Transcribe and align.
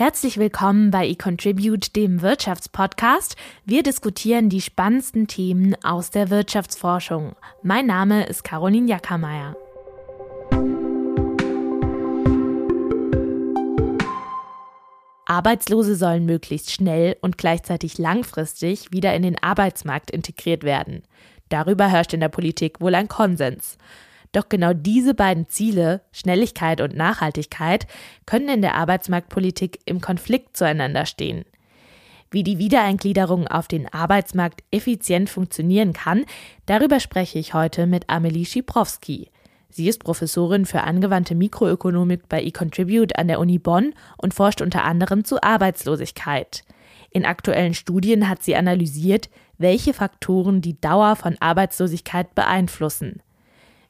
Herzlich 0.00 0.38
willkommen 0.38 0.90
bei 0.90 1.06
eContribute, 1.06 1.94
dem 1.94 2.22
Wirtschaftspodcast. 2.22 3.36
Wir 3.66 3.82
diskutieren 3.82 4.48
die 4.48 4.62
spannendsten 4.62 5.26
Themen 5.26 5.76
aus 5.84 6.10
der 6.10 6.30
Wirtschaftsforschung. 6.30 7.36
Mein 7.62 7.84
Name 7.84 8.24
ist 8.24 8.42
Caroline 8.42 8.88
Jackermeier. 8.88 9.54
Arbeitslose 15.26 15.94
sollen 15.96 16.24
möglichst 16.24 16.72
schnell 16.72 17.18
und 17.20 17.36
gleichzeitig 17.36 17.98
langfristig 17.98 18.90
wieder 18.92 19.14
in 19.14 19.22
den 19.22 19.36
Arbeitsmarkt 19.42 20.10
integriert 20.10 20.62
werden. 20.62 21.02
Darüber 21.50 21.88
herrscht 21.88 22.14
in 22.14 22.20
der 22.20 22.30
Politik 22.30 22.80
wohl 22.80 22.94
ein 22.94 23.08
Konsens. 23.08 23.76
Doch 24.32 24.48
genau 24.48 24.72
diese 24.72 25.14
beiden 25.14 25.48
Ziele, 25.48 26.02
Schnelligkeit 26.12 26.80
und 26.80 26.94
Nachhaltigkeit, 26.94 27.86
können 28.26 28.48
in 28.48 28.62
der 28.62 28.76
Arbeitsmarktpolitik 28.76 29.80
im 29.86 30.00
Konflikt 30.00 30.56
zueinander 30.56 31.04
stehen. 31.04 31.44
Wie 32.30 32.44
die 32.44 32.58
Wiedereingliederung 32.58 33.48
auf 33.48 33.66
den 33.66 33.92
Arbeitsmarkt 33.92 34.62
effizient 34.70 35.28
funktionieren 35.28 35.92
kann, 35.92 36.24
darüber 36.66 37.00
spreche 37.00 37.40
ich 37.40 37.54
heute 37.54 37.88
mit 37.88 38.08
Amelie 38.08 38.44
Schiprowski. 38.44 39.30
Sie 39.68 39.88
ist 39.88 40.04
Professorin 40.04 40.64
für 40.64 40.82
angewandte 40.82 41.34
Mikroökonomik 41.34 42.28
bei 42.28 42.42
eContribute 42.42 43.16
an 43.16 43.26
der 43.26 43.40
Uni 43.40 43.58
Bonn 43.58 43.94
und 44.16 44.32
forscht 44.32 44.62
unter 44.62 44.84
anderem 44.84 45.24
zu 45.24 45.42
Arbeitslosigkeit. 45.42 46.62
In 47.10 47.24
aktuellen 47.24 47.74
Studien 47.74 48.28
hat 48.28 48.44
sie 48.44 48.54
analysiert, 48.54 49.28
welche 49.58 49.92
Faktoren 49.92 50.60
die 50.60 50.80
Dauer 50.80 51.16
von 51.16 51.36
Arbeitslosigkeit 51.40 52.36
beeinflussen. 52.36 53.22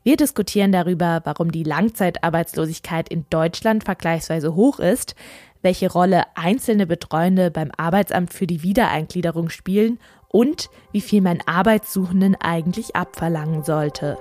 Wir 0.02 0.16
diskutieren 0.16 0.72
darüber, 0.72 1.20
warum 1.24 1.52
die 1.52 1.62
Langzeitarbeitslosigkeit 1.62 3.10
in 3.10 3.27
Deutschland 3.28 3.84
vergleichsweise 3.84 4.54
hoch 4.54 4.78
ist, 4.78 5.14
welche 5.60 5.92
Rolle 5.92 6.24
einzelne 6.36 6.86
Betreuende 6.86 7.50
beim 7.50 7.70
Arbeitsamt 7.76 8.32
für 8.32 8.46
die 8.46 8.62
Wiedereingliederung 8.62 9.50
spielen 9.50 9.98
und 10.28 10.71
wie 10.90 11.02
viel 11.02 11.21
man 11.21 11.43
Arbeitssuchenden 11.45 12.34
eigentlich 12.34 12.96
abverlangen 12.96 13.62
sollte. 13.62 14.16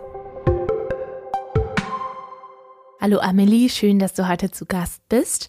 Hallo 3.00 3.20
Amelie, 3.20 3.70
schön, 3.70 4.00
dass 4.00 4.14
du 4.14 4.28
heute 4.28 4.52
zu 4.52 4.66
Gast 4.66 5.02
bist. 5.08 5.48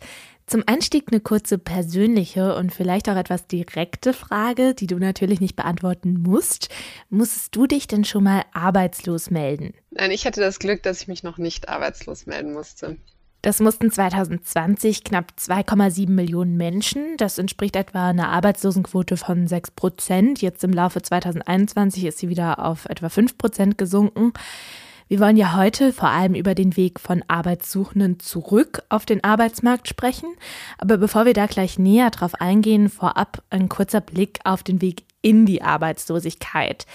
Zum 0.51 0.65
Einstieg 0.67 1.05
eine 1.13 1.21
kurze 1.21 1.59
persönliche 1.59 2.57
und 2.57 2.75
vielleicht 2.75 3.09
auch 3.09 3.15
etwas 3.15 3.47
direkte 3.47 4.13
Frage, 4.13 4.75
die 4.75 4.89
du 4.89 4.99
natürlich 4.99 5.41
nicht 5.41 5.55
beantworten 5.55 6.25
musst. 6.27 6.71
Musstest 7.09 7.55
du 7.55 7.69
dich 7.69 7.87
denn 7.87 8.05
schon 8.05 8.25
mal 8.25 8.43
arbeitslos 8.53 9.31
melden? 9.31 9.75
Nein, 9.93 10.11
ich 10.11 10.27
hatte 10.27 10.41
das 10.41 10.59
Glück, 10.59 10.83
dass 10.83 11.03
ich 11.03 11.07
mich 11.07 11.23
noch 11.23 11.39
nicht 11.39 11.69
arbeitslos 11.69 12.27
melden 12.27 12.53
musste. 12.53 12.97
Das 13.43 13.61
mussten 13.61 13.93
2020 13.93 15.05
knapp 15.05 15.35
2,7 15.39 16.11
Millionen 16.11 16.57
Menschen. 16.57 17.17
Das 17.17 17.39
entspricht 17.39 17.77
etwa 17.77 18.09
einer 18.09 18.31
Arbeitslosenquote 18.31 19.17
von 19.17 19.47
6 19.47 19.71
Prozent. 19.71 20.43
Jetzt 20.43 20.65
im 20.65 20.73
Laufe 20.73 21.01
2021 21.01 22.07
ist 22.07 22.19
sie 22.19 22.29
wieder 22.29 22.59
auf 22.59 22.87
etwa 22.87 23.09
5 23.09 23.39
Prozent 23.39 23.79
gesunken. 23.79 24.33
Wir 25.11 25.19
wollen 25.19 25.37
ja 25.37 25.57
heute 25.57 25.93
vor 25.93 26.09
allem 26.09 26.37
über 26.37 26.55
den 26.55 26.77
Weg 26.77 27.01
von 27.01 27.25
Arbeitssuchenden 27.27 28.21
zurück 28.21 28.85
auf 28.91 29.07
den 29.07 29.25
Arbeitsmarkt 29.25 29.89
sprechen. 29.89 30.37
Aber 30.79 30.99
bevor 30.99 31.27
wir 31.27 31.35
da 31.35 31.47
gleich 31.47 31.81
näher 31.81 32.11
drauf 32.11 32.37
eingehen, 32.37 32.89
vorab 32.89 33.43
ein 33.51 33.69
kurzer 33.69 34.01
Blick 34.01 34.39
auf 34.45 34.63
den 34.63 34.81
Weg 34.81 35.03
in 35.21 35.47
die 35.47 35.63
Arbeitslosigkeit. 35.63 36.87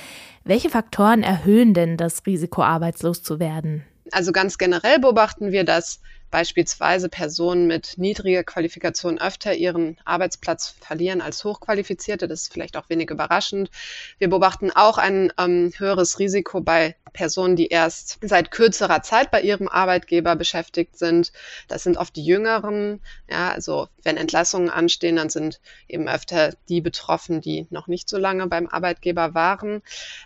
Welche 0.45 0.69
Faktoren 0.69 1.23
erhöhen 1.23 1.73
denn 1.73 1.97
das 1.97 2.25
Risiko, 2.25 2.63
arbeitslos 2.63 3.22
zu 3.22 3.41
werden? 3.41 3.83
Also 4.13 4.31
ganz 4.31 4.57
generell 4.57 5.00
beobachten 5.00 5.52
wir, 5.52 5.66
dass 5.66 6.00
beispielsweise 6.36 7.08
Personen 7.08 7.66
mit 7.66 7.94
niedriger 7.95 8.44
Qualifikation 8.44 9.22
öfter 9.22 9.53
ihren 9.53 9.97
Arbeitsplatz 10.03 10.75
verlieren 10.81 11.22
als 11.22 11.45
Hochqualifizierte. 11.45 12.28
Das 12.28 12.41
ist 12.41 12.52
vielleicht 12.52 12.75
auch 12.75 12.89
wenig 12.89 13.09
überraschend. 13.09 13.72
Wir 14.17 14.30
beobachten 14.30 14.69
auch 14.69 14.97
ein 14.97 15.31
ähm, 15.38 15.72
höheres 15.78 16.19
Risiko 16.19 16.59
bei 16.59 16.97
Personen, 17.13 17.56
die 17.56 17.68
erst 17.68 18.19
seit 18.22 18.51
kürzerer 18.51 19.01
Zeit 19.01 19.31
bei 19.31 19.44
ihrem 19.44 19.69
Arbeitgeber 19.69 20.35
beschäftigt 20.35 20.97
sind. 20.97 21.31
Das 21.69 21.84
sind 21.84 21.96
oft 21.96 22.13
die 22.18 22.25
Jüngeren. 22.25 23.00
Ja, 23.29 23.52
also 23.52 23.88
wenn 24.03 24.17
Entlassungen 24.17 24.69
anstehen, 24.69 25.16
dann 25.16 25.29
sind 25.29 25.62
eben 25.88 26.09
öfter 26.09 26.53
die 26.67 26.81
betroffen, 26.81 27.40
die 27.40 27.66
noch 27.69 27.88
nicht 27.88 28.09
so 28.09 28.17
lange 28.17 28.46
beim 28.47 28.67
Arbeitgeber 28.67 29.34
waren. 29.34 29.81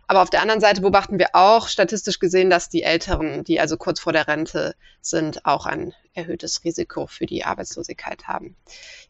Aber 0.07 0.23
auf 0.23 0.31
der 0.31 0.41
anderen 0.41 0.59
Seite 0.59 0.81
beobachten 0.81 1.19
wir 1.19 1.29
auch 1.33 1.67
statistisch 1.67 2.17
gesehen, 2.17 2.49
dass 2.49 2.67
die 2.67 2.81
Älteren, 2.81 3.43
die 3.43 3.59
also 3.59 3.77
kurz 3.77 3.99
vor 3.99 4.11
der 4.11 4.27
Rente 4.27 4.73
sind, 5.01 5.45
auch 5.45 5.67
ein 5.67 5.93
erhöhtes 6.13 6.63
Risiko 6.63 7.07
für 7.07 7.25
die 7.25 7.43
Arbeitslosigkeit 7.43 8.27
haben. 8.27 8.55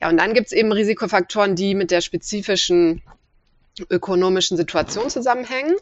Ja, 0.01 0.09
und 0.09 0.17
dann 0.17 0.33
gibt 0.33 0.47
es 0.47 0.53
eben 0.53 0.71
Risikofaktoren, 0.71 1.55
die 1.55 1.75
mit 1.75 1.91
der 1.91 2.01
spezifischen 2.01 3.01
ökonomischen 3.89 4.57
Situation 4.57 5.09
zusammenhängen. 5.09 5.75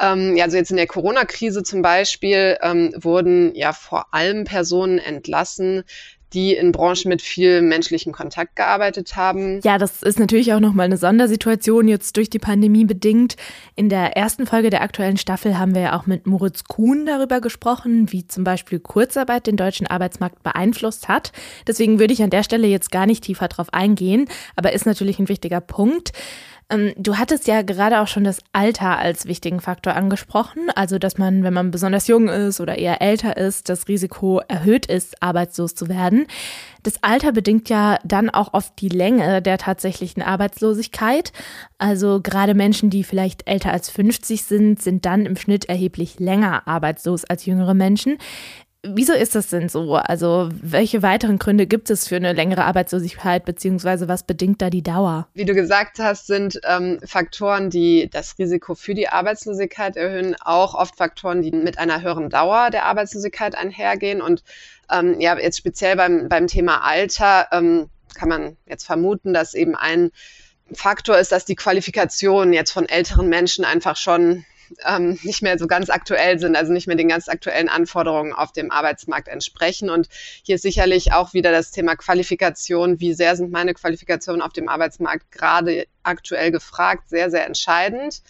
Ähm, 0.00 0.36
ja, 0.36 0.44
also 0.44 0.56
jetzt 0.56 0.70
in 0.70 0.76
der 0.76 0.86
Corona-Krise 0.86 1.62
zum 1.62 1.82
Beispiel 1.82 2.58
ähm, 2.62 2.92
wurden 2.96 3.54
ja 3.54 3.72
vor 3.72 4.12
allem 4.14 4.44
Personen 4.44 4.98
entlassen, 4.98 5.84
die 6.32 6.54
in 6.54 6.72
Branchen 6.72 7.08
mit 7.08 7.22
viel 7.22 7.62
menschlichem 7.62 8.12
Kontakt 8.12 8.56
gearbeitet 8.56 9.16
haben. 9.16 9.60
Ja, 9.62 9.78
das 9.78 10.02
ist 10.02 10.18
natürlich 10.18 10.52
auch 10.52 10.60
nochmal 10.60 10.86
eine 10.86 10.96
Sondersituation 10.96 11.88
jetzt 11.88 12.16
durch 12.16 12.30
die 12.30 12.38
Pandemie 12.38 12.84
bedingt. 12.84 13.36
In 13.74 13.88
der 13.88 14.16
ersten 14.16 14.46
Folge 14.46 14.70
der 14.70 14.82
aktuellen 14.82 15.16
Staffel 15.16 15.58
haben 15.58 15.74
wir 15.74 15.82
ja 15.82 15.98
auch 15.98 16.06
mit 16.06 16.26
Moritz 16.26 16.64
Kuhn 16.64 17.06
darüber 17.06 17.40
gesprochen, 17.40 18.12
wie 18.12 18.26
zum 18.26 18.44
Beispiel 18.44 18.78
Kurzarbeit 18.78 19.46
den 19.46 19.56
deutschen 19.56 19.86
Arbeitsmarkt 19.86 20.42
beeinflusst 20.42 21.08
hat. 21.08 21.32
Deswegen 21.66 21.98
würde 21.98 22.14
ich 22.14 22.22
an 22.22 22.30
der 22.30 22.42
Stelle 22.42 22.66
jetzt 22.66 22.90
gar 22.90 23.06
nicht 23.06 23.24
tiefer 23.24 23.48
drauf 23.48 23.72
eingehen, 23.72 24.28
aber 24.56 24.72
ist 24.72 24.86
natürlich 24.86 25.18
ein 25.18 25.28
wichtiger 25.28 25.60
Punkt. 25.60 26.12
Ähm, 26.70 26.92
du 26.96 27.18
hattest 27.18 27.46
ja 27.48 27.62
gerade 27.62 28.00
auch 28.00 28.06
schon 28.06 28.24
das 28.24 28.38
Alter 28.52 28.98
als 28.98 29.26
wichtigen 29.26 29.60
Faktor 29.60 29.94
angesprochen, 29.96 30.70
also 30.74 30.98
dass 30.98 31.18
man, 31.18 31.42
wenn 31.42 31.52
man 31.52 31.70
besonders 31.70 32.06
jung 32.06 32.28
ist 32.28 32.60
oder 32.60 32.78
eher 32.78 33.02
älter 33.02 33.36
ist, 33.36 33.68
das 33.68 33.88
Risiko 33.88 34.40
erhöht 34.48 34.86
ist, 34.86 35.22
arbeitslos 35.22 35.74
zu 35.74 35.88
werden. 35.88 36.26
Das 36.82 37.02
Alter 37.02 37.32
bedingt 37.32 37.68
ja 37.68 37.98
dann 38.04 38.30
auch 38.30 38.54
oft 38.54 38.80
die 38.80 38.88
Länge 38.88 39.42
der 39.42 39.58
tatsächlichen 39.58 40.22
Arbeitslosigkeit. 40.22 41.32
Also 41.78 42.20
gerade 42.22 42.54
Menschen, 42.54 42.88
die 42.88 43.04
vielleicht 43.04 43.48
älter 43.48 43.72
als 43.72 43.90
50 43.90 44.44
sind, 44.44 44.80
sind 44.80 45.04
dann 45.04 45.26
im 45.26 45.36
Schnitt 45.36 45.66
erheblich 45.66 46.18
länger 46.20 46.66
arbeitslos 46.66 47.24
als 47.24 47.44
jüngere 47.44 47.74
Menschen. 47.74 48.16
Wieso 48.82 49.12
ist 49.12 49.34
das 49.34 49.48
denn 49.48 49.68
so? 49.68 49.94
Also, 49.96 50.48
welche 50.52 51.02
weiteren 51.02 51.38
Gründe 51.38 51.66
gibt 51.66 51.90
es 51.90 52.08
für 52.08 52.16
eine 52.16 52.32
längere 52.32 52.64
Arbeitslosigkeit, 52.64 53.44
beziehungsweise 53.44 54.08
was 54.08 54.22
bedingt 54.22 54.62
da 54.62 54.70
die 54.70 54.82
Dauer? 54.82 55.28
Wie 55.34 55.44
du 55.44 55.54
gesagt 55.54 55.98
hast, 55.98 56.26
sind 56.26 56.58
ähm, 56.64 56.98
Faktoren, 57.04 57.68
die 57.68 58.08
das 58.10 58.38
Risiko 58.38 58.74
für 58.74 58.94
die 58.94 59.08
Arbeitslosigkeit 59.08 59.96
erhöhen, 59.96 60.34
auch 60.40 60.74
oft 60.74 60.96
Faktoren, 60.96 61.42
die 61.42 61.50
mit 61.50 61.78
einer 61.78 62.00
höheren 62.00 62.30
Dauer 62.30 62.70
der 62.70 62.86
Arbeitslosigkeit 62.86 63.54
einhergehen. 63.54 64.22
Und 64.22 64.42
ähm, 64.90 65.20
ja, 65.20 65.38
jetzt 65.38 65.58
speziell 65.58 65.96
beim, 65.96 66.30
beim 66.30 66.46
Thema 66.46 66.78
Alter 66.78 67.48
ähm, 67.52 67.90
kann 68.14 68.30
man 68.30 68.56
jetzt 68.66 68.86
vermuten, 68.86 69.34
dass 69.34 69.52
eben 69.52 69.76
ein 69.76 70.10
Faktor 70.72 71.18
ist, 71.18 71.32
dass 71.32 71.44
die 71.44 71.56
Qualifikation 71.56 72.54
jetzt 72.54 72.70
von 72.70 72.88
älteren 72.88 73.28
Menschen 73.28 73.66
einfach 73.66 73.96
schon 73.96 74.46
ähm, 74.86 75.18
nicht 75.22 75.42
mehr 75.42 75.58
so 75.58 75.66
ganz 75.66 75.90
aktuell 75.90 76.38
sind, 76.38 76.56
also 76.56 76.72
nicht 76.72 76.86
mehr 76.86 76.96
den 76.96 77.08
ganz 77.08 77.28
aktuellen 77.28 77.68
Anforderungen 77.68 78.32
auf 78.32 78.52
dem 78.52 78.70
Arbeitsmarkt 78.70 79.28
entsprechen. 79.28 79.90
Und 79.90 80.08
hier 80.42 80.56
ist 80.56 80.62
sicherlich 80.62 81.12
auch 81.12 81.32
wieder 81.34 81.52
das 81.52 81.70
Thema 81.70 81.96
Qualifikation. 81.96 83.00
Wie 83.00 83.14
sehr 83.14 83.36
sind 83.36 83.52
meine 83.52 83.74
Qualifikationen 83.74 84.42
auf 84.42 84.52
dem 84.52 84.68
Arbeitsmarkt 84.68 85.30
gerade 85.32 85.86
aktuell 86.02 86.50
gefragt? 86.50 87.08
Sehr, 87.08 87.30
sehr 87.30 87.46
entscheidend. 87.46 88.22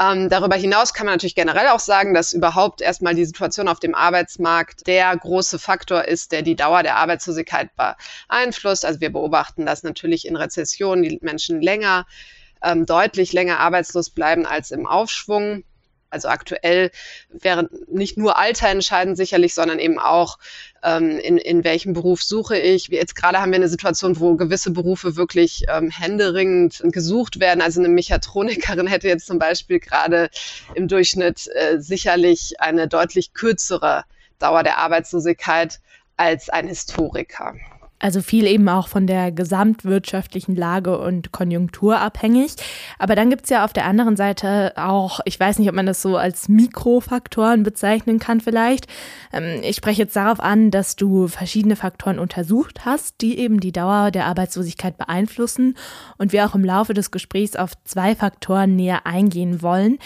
Ähm, 0.00 0.28
darüber 0.28 0.54
hinaus 0.54 0.94
kann 0.94 1.06
man 1.06 1.14
natürlich 1.14 1.34
generell 1.34 1.68
auch 1.68 1.80
sagen, 1.80 2.14
dass 2.14 2.32
überhaupt 2.32 2.80
erstmal 2.80 3.16
die 3.16 3.24
Situation 3.24 3.66
auf 3.66 3.80
dem 3.80 3.96
Arbeitsmarkt 3.96 4.86
der 4.86 5.16
große 5.16 5.58
Faktor 5.58 6.04
ist, 6.04 6.30
der 6.30 6.42
die 6.42 6.54
Dauer 6.54 6.84
der 6.84 6.96
Arbeitslosigkeit 6.96 7.70
beeinflusst. 7.74 8.84
Also 8.84 9.00
wir 9.00 9.10
beobachten 9.10 9.66
das 9.66 9.82
natürlich 9.82 10.26
in 10.26 10.36
Rezessionen, 10.36 11.02
die 11.02 11.18
Menschen 11.20 11.60
länger 11.60 12.06
ähm, 12.62 12.86
deutlich 12.86 13.32
länger 13.32 13.60
arbeitslos 13.60 14.10
bleiben 14.10 14.46
als 14.46 14.70
im 14.70 14.86
Aufschwung. 14.86 15.64
Also 16.10 16.28
aktuell 16.28 16.90
wäre 17.28 17.68
nicht 17.86 18.16
nur 18.16 18.38
Alter 18.38 18.68
entscheidend 18.68 19.16
sicherlich, 19.16 19.52
sondern 19.52 19.78
eben 19.78 19.98
auch, 19.98 20.38
ähm, 20.82 21.18
in, 21.18 21.36
in 21.36 21.64
welchem 21.64 21.92
Beruf 21.92 22.22
suche 22.22 22.58
ich. 22.58 22.88
Jetzt 22.88 23.14
gerade 23.14 23.40
haben 23.40 23.52
wir 23.52 23.56
eine 23.56 23.68
Situation, 23.68 24.18
wo 24.18 24.34
gewisse 24.36 24.70
Berufe 24.70 25.16
wirklich 25.16 25.64
ähm, 25.68 25.90
händeringend 25.90 26.82
gesucht 26.84 27.40
werden. 27.40 27.60
Also 27.60 27.80
eine 27.80 27.90
Mechatronikerin 27.90 28.86
hätte 28.86 29.08
jetzt 29.08 29.26
zum 29.26 29.38
Beispiel 29.38 29.80
gerade 29.80 30.30
im 30.74 30.88
Durchschnitt 30.88 31.46
äh, 31.54 31.78
sicherlich 31.78 32.58
eine 32.58 32.88
deutlich 32.88 33.34
kürzere 33.34 34.04
Dauer 34.38 34.62
der 34.62 34.78
Arbeitslosigkeit 34.78 35.80
als 36.16 36.48
ein 36.48 36.68
Historiker. 36.68 37.54
Also 38.00 38.22
viel 38.22 38.46
eben 38.46 38.68
auch 38.68 38.86
von 38.86 39.08
der 39.08 39.32
gesamtwirtschaftlichen 39.32 40.54
Lage 40.54 40.98
und 40.98 41.32
Konjunktur 41.32 42.00
abhängig. 42.00 42.52
Aber 42.98 43.16
dann 43.16 43.28
gibt's 43.28 43.50
ja 43.50 43.64
auf 43.64 43.72
der 43.72 43.86
anderen 43.86 44.16
Seite 44.16 44.72
auch, 44.76 45.18
ich 45.24 45.38
weiß 45.38 45.58
nicht, 45.58 45.68
ob 45.68 45.74
man 45.74 45.86
das 45.86 46.00
so 46.00 46.16
als 46.16 46.48
Mikrofaktoren 46.48 47.64
bezeichnen 47.64 48.20
kann 48.20 48.40
vielleicht. 48.40 48.86
Ähm, 49.32 49.62
ich 49.62 49.76
spreche 49.76 50.02
jetzt 50.02 50.14
darauf 50.14 50.38
an, 50.38 50.70
dass 50.70 50.94
du 50.94 51.26
verschiedene 51.26 51.74
Faktoren 51.74 52.20
untersucht 52.20 52.84
hast, 52.84 53.20
die 53.20 53.38
eben 53.38 53.58
die 53.58 53.72
Dauer 53.72 54.12
der 54.12 54.26
Arbeitslosigkeit 54.26 54.96
beeinflussen 54.96 55.76
und 56.18 56.32
wir 56.32 56.46
auch 56.46 56.54
im 56.54 56.64
Laufe 56.64 56.94
des 56.94 57.10
Gesprächs 57.10 57.56
auf 57.56 57.72
zwei 57.82 58.14
Faktoren 58.14 58.76
näher 58.76 59.06
eingehen 59.06 59.60
wollen 59.60 59.98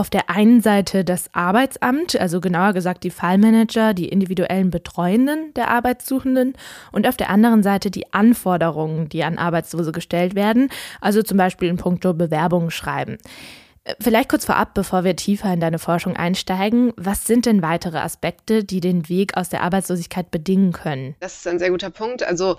auf 0.00 0.08
der 0.08 0.30
einen 0.30 0.62
Seite 0.62 1.04
das 1.04 1.28
Arbeitsamt, 1.34 2.18
also 2.18 2.40
genauer 2.40 2.72
gesagt 2.72 3.04
die 3.04 3.10
Fallmanager, 3.10 3.92
die 3.92 4.08
individuellen 4.08 4.70
Betreuenden 4.70 5.52
der 5.52 5.68
Arbeitssuchenden 5.68 6.54
und 6.90 7.06
auf 7.06 7.18
der 7.18 7.28
anderen 7.28 7.62
Seite 7.62 7.90
die 7.90 8.10
Anforderungen, 8.14 9.10
die 9.10 9.24
an 9.24 9.36
Arbeitslose 9.36 9.92
gestellt 9.92 10.34
werden, 10.34 10.70
also 11.02 11.22
zum 11.22 11.36
Beispiel 11.36 11.68
in 11.68 11.76
puncto 11.76 12.14
Bewerbungen 12.14 12.70
schreiben. 12.70 13.18
Äh, 13.84 13.94
vielleicht 14.00 14.30
kurz 14.30 14.46
vorab, 14.46 14.72
bevor 14.72 15.04
wir 15.04 15.16
tiefer 15.16 15.52
in 15.52 15.60
deine 15.60 15.78
Forschung 15.78 16.16
einsteigen, 16.16 16.94
was 16.96 17.26
sind 17.26 17.44
denn 17.44 17.60
weitere 17.60 17.98
Aspekte, 17.98 18.64
die 18.64 18.80
den 18.80 19.10
Weg 19.10 19.36
aus 19.36 19.50
der 19.50 19.60
Arbeitslosigkeit 19.62 20.30
bedingen 20.30 20.72
können? 20.72 21.14
Das 21.20 21.36
ist 21.36 21.46
ein 21.46 21.58
sehr 21.58 21.70
guter 21.70 21.90
Punkt. 21.90 22.22
Also 22.22 22.56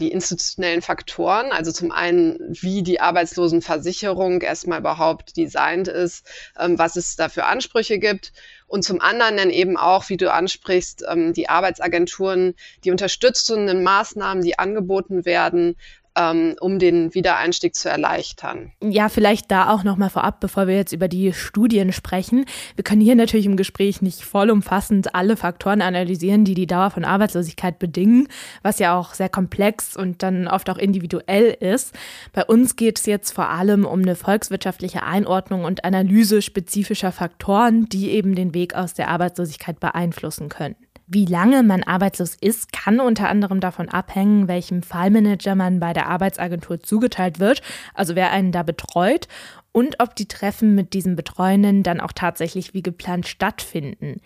die 0.00 0.12
institutionellen 0.12 0.82
Faktoren, 0.82 1.52
also 1.52 1.72
zum 1.72 1.90
einen, 1.90 2.38
wie 2.48 2.82
die 2.82 3.00
Arbeitslosenversicherung 3.00 4.42
erstmal 4.42 4.80
überhaupt 4.80 5.36
designt 5.36 5.88
ist, 5.88 6.26
ähm, 6.58 6.78
was 6.78 6.96
es 6.96 7.16
da 7.16 7.28
für 7.28 7.44
Ansprüche 7.44 7.98
gibt. 7.98 8.32
Und 8.68 8.82
zum 8.82 9.00
anderen 9.00 9.36
dann 9.36 9.50
eben 9.50 9.76
auch, 9.76 10.08
wie 10.08 10.16
du 10.16 10.32
ansprichst, 10.32 11.04
ähm, 11.08 11.32
die 11.32 11.48
Arbeitsagenturen, 11.48 12.54
die 12.84 12.90
unterstützenden 12.90 13.82
Maßnahmen, 13.82 14.42
die 14.42 14.58
angeboten 14.58 15.24
werden, 15.24 15.76
ähm, 16.16 16.56
um 16.60 16.78
den 16.78 17.14
Wiedereinstieg 17.14 17.74
zu 17.74 17.88
erleichtern. 17.88 18.72
Ja, 18.82 19.08
vielleicht 19.08 19.50
da 19.50 19.70
auch 19.70 19.84
nochmal 19.84 20.10
vorab, 20.10 20.40
bevor 20.40 20.66
wir 20.66 20.74
jetzt 20.74 20.92
über 20.92 21.08
die 21.08 21.32
Studien 21.32 21.92
sprechen. 21.92 22.46
Wir 22.74 22.84
können 22.84 23.00
hier 23.00 23.14
natürlich 23.14 23.46
im 23.46 23.56
Gespräch 23.56 24.02
nicht 24.02 24.22
vollumfassend 24.22 25.14
alle 25.14 25.36
Faktoren 25.36 25.82
analysieren, 25.82 26.44
die 26.44 26.54
die 26.54 26.66
Dauer 26.66 26.90
von 26.90 27.04
Arbeitslosigkeit 27.04 27.78
bedingen, 27.78 28.28
was 28.62 28.78
ja 28.78 28.98
auch 28.98 29.14
sehr 29.14 29.28
komplex 29.28 29.96
und 29.96 30.22
dann 30.22 30.48
oft 30.48 30.70
auch 30.70 30.78
individuell 30.78 31.56
ist. 31.60 31.94
Bei 32.32 32.44
uns 32.44 32.76
geht 32.76 32.98
es 32.98 33.06
jetzt 33.06 33.32
vor 33.32 33.50
allem 33.50 33.84
um 33.84 34.00
eine 34.00 34.16
volkswirtschaftliche 34.16 35.02
Einordnung 35.02 35.64
und 35.64 35.84
Analyse 35.84 36.42
spezifischer 36.42 37.12
Faktoren, 37.12 37.86
die 37.86 38.10
eben 38.10 38.34
den 38.34 38.54
Weg 38.54 38.74
aus 38.74 38.94
der 38.94 39.08
Arbeitslosigkeit 39.08 39.80
beeinflussen 39.80 40.48
können. 40.48 40.76
Wie 41.08 41.24
lange 41.24 41.62
man 41.62 41.84
arbeitslos 41.84 42.34
ist, 42.40 42.72
kann 42.72 42.98
unter 42.98 43.28
anderem 43.28 43.60
davon 43.60 43.88
abhängen, 43.88 44.48
welchem 44.48 44.82
Fallmanager 44.82 45.54
man 45.54 45.78
bei 45.78 45.92
der 45.92 46.08
Arbeitsagentur 46.08 46.80
zugeteilt 46.80 47.38
wird, 47.38 47.62
also 47.94 48.16
wer 48.16 48.32
einen 48.32 48.50
da 48.50 48.64
betreut 48.64 49.28
und 49.70 50.00
ob 50.00 50.16
die 50.16 50.26
Treffen 50.26 50.74
mit 50.74 50.94
diesen 50.94 51.14
Betreuenden 51.14 51.84
dann 51.84 52.00
auch 52.00 52.12
tatsächlich 52.12 52.74
wie 52.74 52.82
geplant 52.82 53.28
stattfinden. 53.28 54.20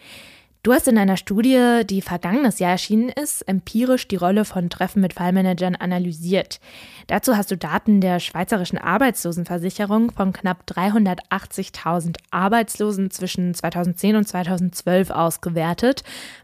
Du 0.62 0.74
hast 0.74 0.86
in 0.88 0.98
einer 0.98 1.16
Studie, 1.16 1.84
die 1.88 2.02
vergangenes 2.02 2.58
Jahr 2.58 2.72
erschienen 2.72 3.08
ist, 3.08 3.40
empirisch 3.48 4.08
die 4.08 4.16
Rolle 4.16 4.44
von 4.44 4.68
Treffen 4.68 5.00
mit 5.00 5.14
Fallmanagern 5.14 5.74
analysiert. 5.74 6.60
Dazu 7.06 7.34
hast 7.34 7.50
du 7.50 7.56
Daten 7.56 8.02
der 8.02 8.20
Schweizerischen 8.20 8.76
Arbeitslosenversicherung 8.76 10.10
von 10.10 10.34
knapp 10.34 10.64
380.000 10.68 12.16
Arbeitslosen 12.30 13.10
zwischen 13.10 13.54
2010 13.54 14.16
und 14.16 14.28
2012 14.28 15.08
ausgewertet. 15.08 16.02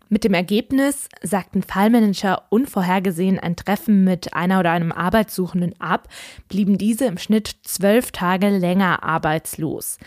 Mit 0.09 0.25
dem 0.25 0.33
Ergebnis 0.33 1.11
sagten 1.21 1.63
Fallmanager 1.63 2.45
unvorhergesehen 2.49 3.39
ein 3.39 3.55
Treffen 3.55 4.03
mit 4.03 4.33
einer 4.33 4.61
oder 4.61 4.71
einem 4.71 4.93
Arbeitssuchenden 4.93 5.79
ab, 5.79 6.09
blieben 6.49 6.79
diese 6.79 7.05
im 7.05 7.19
Schnitt 7.19 7.55
zwölf 7.65 8.13
Tage 8.13 8.49
länger 8.49 9.03
arbeitslos. 9.03 9.99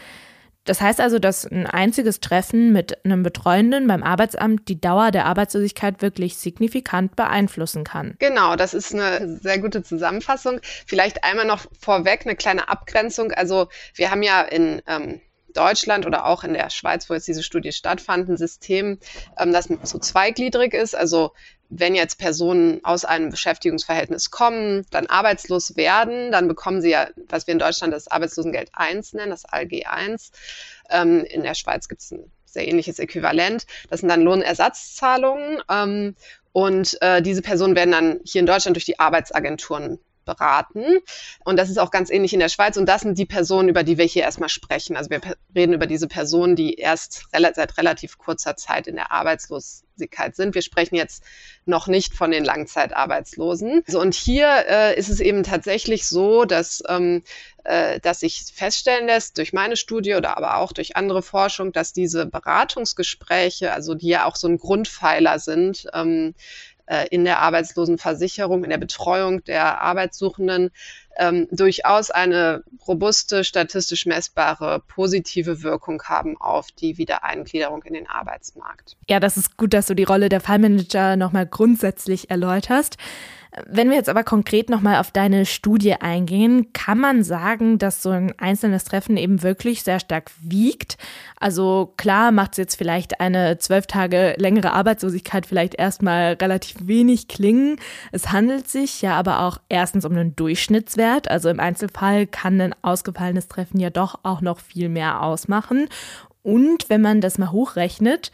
Das 0.69 0.81
heißt 0.81 1.01
also, 1.01 1.18
dass 1.18 1.48
ein 1.48 1.66
einziges 1.66 2.19
Treffen 2.19 2.71
mit 2.71 3.04
einem 3.04 3.24
Betreuenden 3.24 3.88
beim 3.88 4.04
Arbeitsamt 4.04 4.68
die 4.68 4.80
Dauer 4.80 5.10
der 5.10 5.25
Arbeitslosigkeit 5.25 6.04
wirklich 6.04 6.38
signifikant 6.38 7.16
beeinflussen 7.16 7.83
kann. 7.83 8.13
Genau, 8.19 8.56
das 8.56 8.75
ist 8.75 8.94
eine 8.94 9.39
sehr 9.39 9.57
gute 9.57 9.81
Zusammenfassung. 9.81 10.60
Vielleicht 10.86 11.24
einmal 11.24 11.48
noch 11.48 11.66
vorweg 11.80 12.21
eine 12.24 12.36
kleine 12.36 12.69
Abgrenzung. 12.69 13.31
Also 13.31 13.68
wir 13.95 14.12
haben 14.12 14.21
ja 14.21 14.44
in 14.44 14.83
ähm, 14.86 15.21
Deutschland 15.56 16.06
oder 16.06 16.27
auch 16.27 16.44
in 16.44 16.54
der 16.54 16.69
Schweiz, 16.69 17.10
wo 17.10 17.15
jetzt 17.15 17.27
diese 17.27 17.42
Studie 17.42 17.72
stattfand, 17.72 18.30
ein 18.30 18.38
System, 18.38 19.00
ähm, 19.39 19.51
das 19.51 19.69
so 19.81 19.98
zweigliedrig 19.98 20.75
ist. 20.75 20.95
Also 20.95 21.31
wenn 21.69 21.94
jetzt 21.95 22.18
Personen 22.18 22.83
aus 22.83 23.06
einem 23.06 23.30
Beschäftigungsverhältnis 23.30 24.31
kommen, 24.31 24.86
dann 24.89 25.06
arbeitslos 25.06 25.77
werden, 25.77 26.31
dann 26.31 26.48
bekommen 26.48 26.81
sie 26.81 26.89
ja, 26.89 27.07
was 27.27 27.45
wir 27.45 27.54
in 27.54 27.60
Deutschland 27.60 27.94
das 27.94 28.07
Arbeitslosengeld 28.07 28.71
1 28.74 29.13
nennen, 29.13 29.30
das 29.30 29.45
ALG 29.45 29.86
1. 29.86 30.31
Ähm, 30.89 31.24
in 31.24 31.44
der 31.44 31.54
Schweiz 31.54 31.88
gibt 31.88 32.01
es 32.01 32.12
ein 32.12 32.31
sehr 32.45 32.68
ähnliches 32.68 32.98
Äquivalent. 32.98 33.68
Das 33.89 34.00
sind 34.00 34.10
dann 34.10 34.21
Lohnersatzzahlungen. 34.21 35.62
Ähm, 35.69 36.16
und 36.51 37.00
äh, 37.01 37.21
diese 37.21 37.44
Personen 37.44 37.75
werden 37.75 37.92
dann 37.92 38.19
hier 38.24 38.39
in 38.39 38.48
Deutschland 38.48 38.75
durch 38.75 38.86
die 38.86 39.00
Arbeitsagenturen 39.00 40.00
beraten. 40.30 40.86
Und 41.44 41.58
das 41.58 41.70
ist 41.70 41.80
auch 41.80 41.92
ganz 41.92 42.10
ähnlich 42.10 42.34
in 42.34 42.40
der 42.40 42.50
Schweiz. 42.50 42.78
Und 42.78 42.86
das 42.86 43.02
sind 43.02 43.18
die 43.18 43.26
Personen, 43.26 43.70
über 43.70 43.84
die 43.84 43.98
wir 43.98 44.06
hier 44.06 44.24
erstmal 44.24 44.50
sprechen. 44.50 44.96
Also 44.96 45.10
wir 45.10 45.22
reden 45.56 45.74
über 45.74 45.88
diese 45.88 46.08
Personen, 46.08 46.56
die 46.56 46.76
erst 46.76 47.26
seit 47.31 47.78
relativ 47.78 48.18
kurzer 48.18 48.56
Zeit 48.56 48.88
in 48.88 48.96
der 48.96 49.12
Arbeitslosigkeit 49.12 50.36
sind. 50.36 50.56
Wir 50.56 50.62
sprechen 50.62 50.96
jetzt 50.96 51.24
noch 51.66 51.88
nicht 51.88 52.14
von 52.14 52.31
den 52.31 52.44
Langzeitarbeitslosen. 52.44 53.84
So, 53.88 54.00
und 54.00 54.14
hier 54.14 54.66
äh, 54.68 54.98
ist 54.98 55.10
es 55.10 55.20
eben 55.20 55.44
tatsächlich 55.44 56.08
so, 56.08 56.46
dass, 56.46 56.84
ähm, 56.88 57.24
äh, 57.64 58.00
dass 58.00 58.22
sich 58.22 58.46
feststellen 58.54 59.08
lässt 59.08 59.38
durch 59.38 59.54
meine 59.54 59.78
Studie 59.78 60.16
oder 60.16 60.38
aber 60.38 60.58
auch 60.58 60.72
durch 60.72 60.96
andere 60.96 61.22
Forschung, 61.22 61.72
dass 61.72 61.94
diese 61.94 62.25
Beratungsgespräche, 62.25 63.72
also 63.72 63.96
die 63.96 64.10
ja 64.10 64.25
auch 64.25 64.36
so 64.36 64.48
ein 64.48 64.58
Grundpfeiler 64.58 65.40
sind, 65.40 65.88
ähm, 65.94 66.34
äh, 66.89 67.07
in 67.12 67.24
der 67.24 67.39
Arbeitslosenversicherung, 67.39 68.63
in 68.63 68.71
der 68.71 68.80
Betreuung 68.80 69.44
der 69.44 69.81
Arbeitssuchenden 69.81 70.71
ähm, 71.18 71.47
durchaus 71.51 72.09
eine 72.09 72.63
robuste, 72.88 73.44
statistisch 73.44 74.06
messbare, 74.06 74.81
positive 74.88 75.62
Wirkung 75.62 76.01
haben 76.03 76.36
auf 76.38 76.71
die 76.71 76.97
Wiedereingliederung 76.97 77.83
in 77.83 77.94
den 77.94 78.07
Arbeitsmarkt. 78.07 78.97
Ja, 79.07 79.19
das 79.19 79.38
ist 79.38 79.56
gut, 79.56 79.74
dass 79.74 79.86
du 79.86 79.94
die 79.94 80.03
Rolle 80.03 80.30
der 80.30 80.41
Fallmanager 80.41 81.15
nochmal 81.15 81.45
grundsätzlich 81.45 82.31
erläuterst. 82.31 82.97
Wenn 83.66 83.90
wir 83.90 83.98
jetzt 83.98 84.10
aber 84.10 84.24
konkret 84.24 84.69
nochmal 84.69 84.98
auf 84.98 85.10
deine 85.10 85.46
Studie 85.46 85.96
eingehen, 85.96 86.72
kann 86.72 87.00
man 87.00 87.24
sagen, 87.24 87.80
dass 87.80 88.04
so 88.04 88.12
ein 88.12 88.38
einzelnes 88.38 88.84
Treffen 88.84 89.18
eben 89.18 89.42
wirklich 89.42 89.81
sehr 89.81 90.00
stark 90.00 90.30
wiegt. 90.40 90.98
Also 91.40 91.94
klar 91.98 92.31
macht 92.31 92.51
es 92.51 92.57
jetzt 92.57 92.75
vielleicht 92.75 93.19
eine 93.19 93.57
zwölf 93.57 93.88
Tage 93.88 94.36
längere 94.38 94.74
Arbeitslosigkeit 94.74 95.48
vielleicht 95.48 95.74
erstmal 95.74 96.34
relativ 96.34 96.88
wenig 96.88 97.28
klingen. 97.28 97.78
Es 98.12 98.31
handelt 98.31 98.68
sich 98.68 99.01
ja 99.01 99.16
aber 99.16 99.42
auch 99.42 99.57
erstens 99.68 100.06
um 100.06 100.12
einen 100.12 100.36
Durchschnittswert. 100.36 101.28
Also 101.28 101.50
im 101.50 101.60
Einzelfall 101.60 102.27
kann 102.27 102.62
ein 102.62 102.75
ausgefallenes 102.84 103.48
Treffen 103.48 103.79
ja 103.79 103.89
doch 103.89 104.20
auch 104.22 104.41
noch 104.41 104.60
viel 104.60 104.89
mehr 104.89 105.24
ausmachen. 105.24 105.88
Und 106.44 106.89
wenn 106.89 107.01
man 107.01 107.20
das 107.20 107.39
mal 107.39 107.51
hochrechnet, 107.51 108.32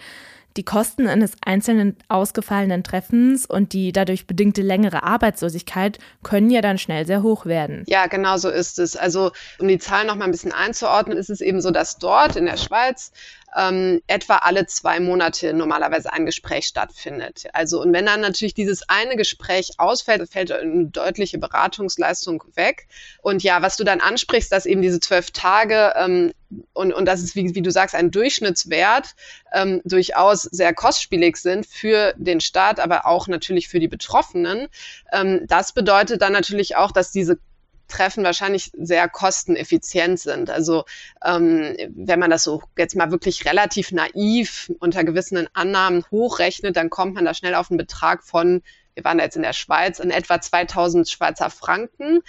die 0.58 0.64
Kosten 0.64 1.08
eines 1.08 1.34
einzelnen 1.44 1.98
ausgefallenen 2.08 2.84
Treffens 2.84 3.46
und 3.46 3.74
die 3.74 3.92
dadurch 3.92 4.28
bedingte 4.28 4.62
längere 4.62 5.04
Arbeitslosigkeit 5.04 6.00
können 6.24 6.50
ja 6.50 6.62
dann 6.62 6.78
schnell 6.78 7.06
sehr 7.06 7.24
hoch 7.24 7.46
werden. 7.46 7.84
Ja, 7.88 8.08
genau 8.08 8.38
so 8.38 8.50
ist 8.50 8.80
es. 8.80 8.96
Also 8.96 9.32
um 9.60 9.68
die 9.68 9.80
Zahlen 9.80 10.08
noch 10.08 10.16
mal 10.16 10.26
ein 10.26 10.32
bisschen 10.32 10.54
einzuordnen, 10.54 11.18
ist 11.18 11.30
es 11.30 11.42
eben 11.42 11.62
so, 11.62 11.72
dass 11.72 11.98
dort 11.98 12.36
in 12.36 12.46
der 12.46 12.58
Schweiz 12.58 13.12
ähm, 13.56 14.02
etwa 14.08 14.38
alle 14.38 14.66
zwei 14.68 15.00
Monate 15.00 15.54
normalerweise 15.54 16.12
ein 16.12 16.26
Gespräch 16.26 16.66
stattfindet. 16.66 17.46
Also 17.54 17.82
und 17.82 17.94
wenn 17.94 18.06
dann 18.06 18.22
natürlich 18.22 18.54
dieses 18.54 18.90
eine 18.90 19.16
Gespräch 19.16 19.74
ausfällt, 19.78 20.28
fällt 20.30 20.52
eine 20.52 20.88
deutliche 20.88 21.38
Beratungsleistung 21.38 22.44
weg. 22.56 22.88
Und 23.22 23.44
ja, 23.44 23.62
was 23.62 23.78
du 23.78 23.84
dann 23.84 24.02
ansprichst, 24.02 24.52
dass 24.52 24.66
eben 24.66 24.82
diese 24.82 25.00
zwölf 25.00 25.32
Tage 25.32 25.94
ähm, 25.96 26.34
und, 26.74 26.94
und 26.94 27.06
das 27.06 27.22
ist, 27.22 27.36
wie, 27.36 27.56
wie 27.56 27.62
du 27.62 27.72
sagst, 27.72 27.96
ein 27.96 28.12
Durchschnittswert, 28.12 29.16
ähm, 29.54 29.82
durchaus 29.84 30.44
sehr 30.44 30.74
kostspielig 30.74 31.38
sind 31.38 31.66
für 31.66 32.14
den 32.18 32.40
Staat, 32.40 32.80
aber 32.80 33.06
auch 33.08 33.28
natürlich 33.28 33.68
für 33.68 33.80
die 33.80 33.88
Betroffenen. 33.88 34.68
Ähm, 35.12 35.42
das 35.48 35.74
bedeutet 35.74 36.22
dann 36.22 36.34
natürlich 36.34 36.76
auch, 36.76 36.92
dass 36.92 37.12
diese 37.12 37.40
Treffen 37.88 38.24
wahrscheinlich 38.24 38.72
sehr 38.78 39.08
kosteneffizient 39.10 40.20
sind. 40.20 40.50
Also 40.50 40.86
ähm, 41.24 41.76
wenn 41.90 42.20
man 42.20 42.30
das 42.30 42.44
so 42.44 42.62
jetzt 42.78 42.96
mal 42.96 43.12
wirklich 43.12 43.46
relativ 43.46 43.92
naiv 43.92 44.72
unter 44.80 45.04
gewissen 45.04 45.48
Annahmen 45.54 46.04
hochrechnet, 46.12 46.76
dann 46.76 46.90
kommt 46.90 47.16
man 47.16 47.26
da 47.26 47.34
schnell 47.34 47.56
auf 47.56 47.70
einen 47.70 47.78
Betrag 47.78 48.24
von, 48.24 48.62
wir 48.96 49.04
waren 49.04 49.20
jetzt 49.20 49.36
in 49.36 49.44
der 49.44 49.54
Schweiz, 49.54 50.00
in 50.00 50.10
etwa 50.10 50.42
2000 50.42 51.10
Schweizer 51.10 51.50
Franken 51.50 52.22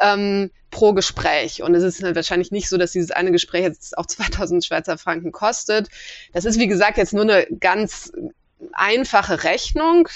ähm, 0.00 0.50
pro 0.70 0.92
Gespräch. 0.92 1.62
Und 1.62 1.74
es 1.74 1.82
ist 1.82 2.02
wahrscheinlich 2.02 2.50
nicht 2.50 2.68
so, 2.68 2.76
dass 2.76 2.92
dieses 2.92 3.10
eine 3.10 3.32
Gespräch 3.32 3.62
jetzt 3.62 3.96
auch 3.96 4.06
2000 4.06 4.64
Schweizer 4.64 4.98
Franken 4.98 5.32
kostet. 5.32 5.88
Das 6.32 6.44
ist, 6.44 6.58
wie 6.58 6.68
gesagt, 6.68 6.98
jetzt 6.98 7.14
nur 7.14 7.22
eine 7.22 7.46
ganz 7.60 8.12
einfache 8.72 9.44
Rechnung 9.44 10.08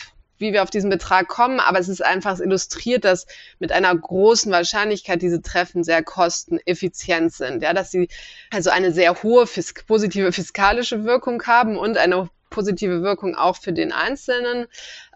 wie 0.42 0.52
wir 0.52 0.62
auf 0.62 0.70
diesen 0.70 0.90
Betrag 0.90 1.28
kommen, 1.28 1.60
aber 1.60 1.78
es 1.78 1.88
ist 1.88 2.04
einfach 2.04 2.38
illustriert, 2.38 3.06
dass 3.06 3.26
mit 3.58 3.72
einer 3.72 3.96
großen 3.96 4.52
Wahrscheinlichkeit 4.52 5.22
diese 5.22 5.40
Treffen 5.40 5.84
sehr 5.84 6.02
kosteneffizient 6.02 7.32
sind. 7.32 7.62
Ja, 7.62 7.72
dass 7.72 7.90
sie 7.90 8.08
also 8.50 8.68
eine 8.68 8.92
sehr 8.92 9.22
hohe 9.22 9.46
fisk 9.46 9.86
positive 9.86 10.32
fiskalische 10.32 11.04
Wirkung 11.04 11.42
haben 11.44 11.78
und 11.78 11.96
eine 11.96 12.28
positive 12.50 13.02
Wirkung 13.02 13.34
auch 13.34 13.56
für 13.56 13.72
den 13.72 13.92
Einzelnen, 13.92 14.66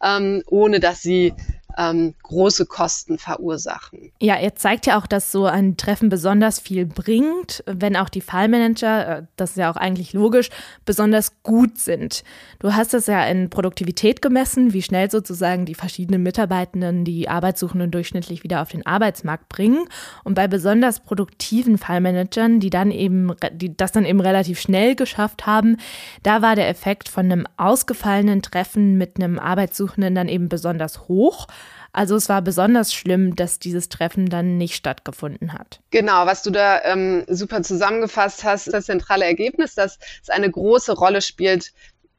ähm, 0.03 0.43
ohne 0.47 0.81
dass 0.81 1.03
sie 1.03 1.35
ähm, 1.77 2.15
große 2.23 2.67
Kosten 2.67 3.19
verursachen. 3.19 4.13
Ja, 4.21 4.37
er 4.37 4.55
zeigt 4.57 4.87
ja 4.87 4.99
auch, 4.99 5.07
dass 5.07 5.31
so 5.31 5.45
ein 5.45 5.77
Treffen 5.77 6.09
besonders 6.09 6.59
viel 6.59 6.87
bringt, 6.87 7.63
wenn 7.67 7.97
auch 7.97 8.09
die 8.09 8.21
Fallmanager, 8.21 9.19
äh, 9.19 9.23
das 9.37 9.51
ist 9.51 9.57
ja 9.57 9.71
auch 9.71 9.77
eigentlich 9.77 10.13
logisch, 10.13 10.49
besonders 10.85 11.43
gut 11.43 11.79
sind. 11.79 12.25
Du 12.59 12.75
hast 12.75 12.95
es 12.95 13.07
ja 13.07 13.25
in 13.27 13.51
Produktivität 13.51 14.23
gemessen, 14.23 14.73
wie 14.73 14.83
schnell 14.83 15.11
sozusagen 15.11 15.67
die 15.67 15.75
verschiedenen 15.75 16.23
Mitarbeitenden 16.23 17.05
die 17.05 17.29
Arbeitssuchenden 17.29 17.91
durchschnittlich 17.91 18.43
wieder 18.43 18.63
auf 18.63 18.71
den 18.71 18.87
Arbeitsmarkt 18.87 19.49
bringen. 19.49 19.87
Und 20.25 20.35
bei 20.35 20.49
besonders 20.49 21.01
produktiven 21.01 21.79
Fallmanagern, 21.79 22.61
die 22.61 22.71
dann 22.71 22.91
eben, 22.91 23.33
die 23.53 23.77
das 23.77 23.93
dann 23.93 24.05
eben 24.05 24.21
relativ 24.21 24.61
schnell 24.61 24.95
geschafft 24.95 25.47
haben, 25.47 25.77
da 26.23 26.41
war 26.41 26.57
der 26.57 26.69
Effekt 26.69 27.09
von 27.09 27.27
einem 27.27 27.47
ausgefallenen 27.57 28.41
Treffen 28.43 28.97
mit 28.97 29.17
einem 29.17 29.39
Arbeitssuchenden 29.39 30.15
dann 30.15 30.29
eben 30.29 30.49
besonders 30.49 31.09
hoch. 31.09 31.47
Also 31.97 32.15
es 32.15 32.29
war 32.29 32.43
besonders 32.43 32.93
schlimm, 32.93 33.37
dass 33.37 33.59
dieses 33.59 33.89
Treffen 33.89 34.29
dann 34.29 34.59
nicht 34.59 34.75
stattgefunden 34.75 35.55
hat. 35.55 35.81
Genau, 35.91 36.27
was 36.27 36.43
du 36.43 36.51
da 36.51 36.85
ähm, 36.85 37.25
super 37.27 37.63
zusammengefasst 37.63 38.45
hast, 38.45 38.71
das 38.71 38.85
zentrale 38.85 39.25
Ergebnis, 39.25 39.75
dass 39.75 39.99
es 40.23 40.29
eine 40.29 40.51
große 40.51 40.93
Rolle 40.93 41.23
spielt, 41.23 41.73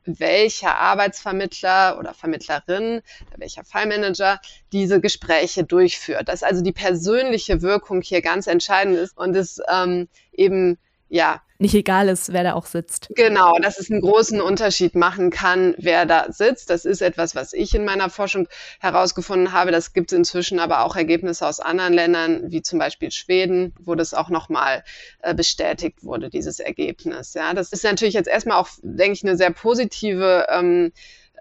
welcher 0.05 0.79
Arbeitsvermittler 0.79 1.99
oder 1.99 2.15
Vermittlerin, 2.15 3.01
welcher 3.35 3.63
Fallmanager 3.63 4.41
diese 4.71 4.99
Gespräche 4.99 5.63
durchführt. 5.63 6.27
Dass 6.27 6.41
also 6.41 6.63
die 6.63 6.73
persönliche 6.73 7.61
Wirkung 7.61 8.01
hier 8.01 8.23
ganz 8.23 8.47
entscheidend 8.47 8.97
ist 8.97 9.15
und 9.15 9.35
es 9.35 9.61
ähm, 9.71 10.07
eben 10.33 10.79
ja 11.09 11.41
nicht 11.59 11.73
egal 11.73 12.07
ist, 12.07 12.31
wer 12.33 12.43
da 12.43 12.53
auch 12.53 12.67
sitzt. 12.67 13.09
Genau, 13.15 13.53
dass 13.59 13.79
es 13.79 13.89
einen 13.89 14.01
großen 14.01 14.41
Unterschied 14.41 14.93
machen 14.93 15.31
kann, 15.31 15.73
wer 15.79 16.05
da 16.05 16.27
sitzt. 16.29 16.69
Das 16.69 16.85
ist 16.85 17.01
etwas, 17.01 17.33
was 17.33 17.53
ich 17.53 17.73
in 17.73 17.83
meiner 17.83 18.11
Forschung 18.11 18.47
herausgefunden 18.79 19.53
habe. 19.53 19.71
Das 19.71 19.93
gibt 19.93 20.11
es 20.11 20.17
inzwischen 20.17 20.59
aber 20.59 20.83
auch 20.83 20.95
Ergebnisse 20.95 21.47
aus 21.47 21.59
anderen 21.59 21.93
Ländern, 21.93 22.51
wie 22.51 22.61
zum 22.61 22.77
Beispiel 22.77 23.09
Schweden, 23.09 23.73
wo 23.79 23.95
das 23.95 24.13
auch 24.13 24.29
nochmal 24.29 24.83
äh, 25.23 25.33
bestätigt 25.33 26.03
wurde, 26.03 26.29
dieses 26.29 26.59
Ergebnis. 26.59 27.33
Ja, 27.33 27.55
das 27.55 27.71
ist 27.71 27.83
natürlich 27.83 28.13
jetzt 28.13 28.29
erstmal 28.29 28.59
auch, 28.59 28.69
denke 28.83 29.13
ich, 29.13 29.23
eine 29.23 29.35
sehr 29.35 29.51
positive 29.51 30.45
ähm, 30.51 30.91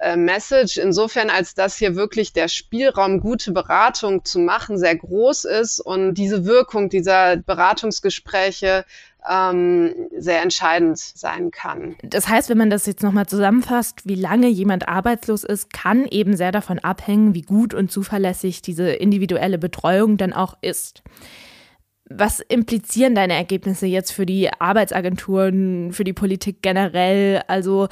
äh, 0.00 0.16
Message 0.16 0.78
insofern, 0.78 1.28
als 1.28 1.54
dass 1.54 1.76
hier 1.76 1.94
wirklich 1.94 2.32
der 2.32 2.48
Spielraum, 2.48 3.20
gute 3.20 3.52
Beratung 3.52 4.24
zu 4.24 4.38
machen, 4.38 4.78
sehr 4.78 4.96
groß 4.96 5.44
ist 5.44 5.80
und 5.80 6.14
diese 6.14 6.46
Wirkung 6.46 6.88
dieser 6.88 7.36
Beratungsgespräche 7.36 8.86
ähm, 9.28 9.94
sehr 10.16 10.42
entscheidend 10.42 10.98
sein 10.98 11.50
kann. 11.50 11.96
Das 12.02 12.28
heißt, 12.28 12.48
wenn 12.48 12.58
man 12.58 12.70
das 12.70 12.86
jetzt 12.86 13.02
nochmal 13.02 13.26
zusammenfasst, 13.26 14.06
wie 14.06 14.14
lange 14.14 14.48
jemand 14.48 14.88
arbeitslos 14.88 15.44
ist, 15.44 15.72
kann 15.72 16.06
eben 16.06 16.36
sehr 16.36 16.52
davon 16.52 16.78
abhängen, 16.78 17.34
wie 17.34 17.42
gut 17.42 17.74
und 17.74 17.90
zuverlässig 17.90 18.62
diese 18.62 18.90
individuelle 18.90 19.58
Betreuung 19.58 20.16
dann 20.16 20.32
auch 20.32 20.56
ist. 20.60 21.02
Was 22.08 22.38
implizieren 22.38 23.16
deine 23.16 23.34
Ergebnisse 23.34 23.86
jetzt 23.86 24.12
für 24.12 24.26
die 24.26 24.48
Arbeitsagenturen, 24.52 25.92
für 25.92 26.04
die 26.04 26.12
Politik 26.12 26.62
generell? 26.62 27.42
Also 27.48 27.88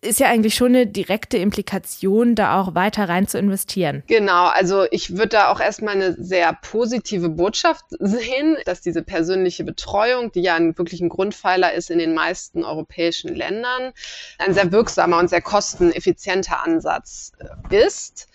ist 0.00 0.18
ja 0.18 0.28
eigentlich 0.28 0.56
schon 0.56 0.68
eine 0.68 0.88
direkte 0.88 1.36
Implikation, 1.36 2.34
da 2.34 2.60
auch 2.60 2.74
weiter 2.74 3.08
rein 3.08 3.28
zu 3.28 3.38
investieren. 3.38 4.02
Genau, 4.08 4.46
also 4.46 4.86
ich 4.90 5.10
würde 5.12 5.28
da 5.28 5.52
auch 5.52 5.60
erstmal 5.60 5.94
eine 5.94 6.14
sehr 6.14 6.52
positive 6.62 7.28
Botschaft 7.28 7.84
sehen, 8.00 8.56
dass 8.64 8.80
diese 8.80 9.02
persönliche 9.02 9.62
Betreuung, 9.62 10.32
die 10.32 10.42
ja 10.42 10.58
wirklich 10.58 11.00
ein 11.00 11.08
Grundpfeiler 11.08 11.74
ist 11.74 11.90
in 11.90 11.98
den 11.98 12.12
meisten 12.12 12.64
europäischen 12.64 13.34
Ländern, 13.34 13.92
ein 14.38 14.54
sehr 14.54 14.72
wirksamer 14.72 15.18
und 15.18 15.30
sehr 15.30 15.42
kosteneffizienter 15.42 16.64
Ansatz 16.64 17.32
äh, 17.70 17.86
ist. 17.86 18.28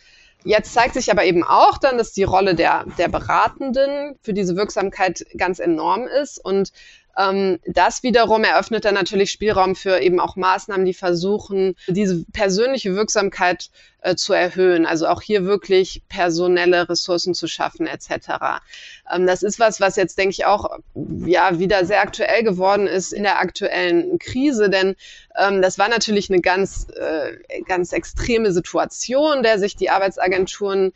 Jetzt 0.46 0.74
zeigt 0.74 0.94
sich 0.94 1.12
aber 1.12 1.26
eben 1.26 1.44
auch 1.44 1.78
dann, 1.78 1.98
dass 1.98 2.14
die 2.14 2.24
Rolle 2.24 2.56
der, 2.56 2.86
der 2.98 3.10
Beratenden 3.10 4.18
für 4.22 4.34
diese 4.34 4.56
Wirksamkeit 4.56 5.26
ganz 5.38 5.60
enorm 5.60 6.08
ist. 6.08 6.44
Und 6.44 6.72
ähm, 7.20 7.60
das 7.66 8.02
wiederum 8.04 8.44
eröffnet 8.44 8.86
dann 8.86 8.94
natürlich 8.94 9.32
Spielraum 9.32 9.76
für 9.76 10.00
eben 10.00 10.20
auch 10.20 10.36
Maßnahmen, 10.36 10.86
die 10.86 10.94
versuchen, 10.94 11.76
diese 11.88 12.24
persönliche 12.32 12.96
Wirksamkeit 12.96 13.70
äh, 14.02 14.16
zu 14.16 14.32
erhöhen. 14.32 14.86
Also 14.86 15.08
auch 15.08 15.22
hier 15.22 15.44
wirklich 15.44 16.02
personelle 16.08 16.88
Ressourcen 16.88 17.34
zu 17.34 17.48
schaffen 17.48 17.88
etc. 17.88 18.62
Ähm, 19.14 19.28
das 19.28 19.44
ist 19.44 19.60
was, 19.60 19.82
was 19.82 19.98
jetzt 19.98 20.18
denke 20.18 20.32
ich 20.32 20.46
auch 20.46 20.80
ja 21.26 21.60
wieder 21.60 21.84
sehr 21.84 22.02
aktuell 22.02 22.44
geworden 22.44 22.88
ist 22.88 23.12
in 23.12 23.24
der 23.24 23.40
aktuellen 23.40 24.18
Krise, 24.20 24.70
denn 24.70 24.96
ähm, 25.38 25.62
das 25.62 25.78
war 25.78 25.90
natürlich 25.90 26.30
eine 26.30 26.40
ganz 26.42 26.88
äh, 26.96 27.62
ganz 27.68 27.92
extreme 27.92 28.54
Situation, 28.54 29.44
der 29.44 29.60
sich 29.60 29.76
die 29.76 29.90
Arbeitsagenturen 29.90 30.94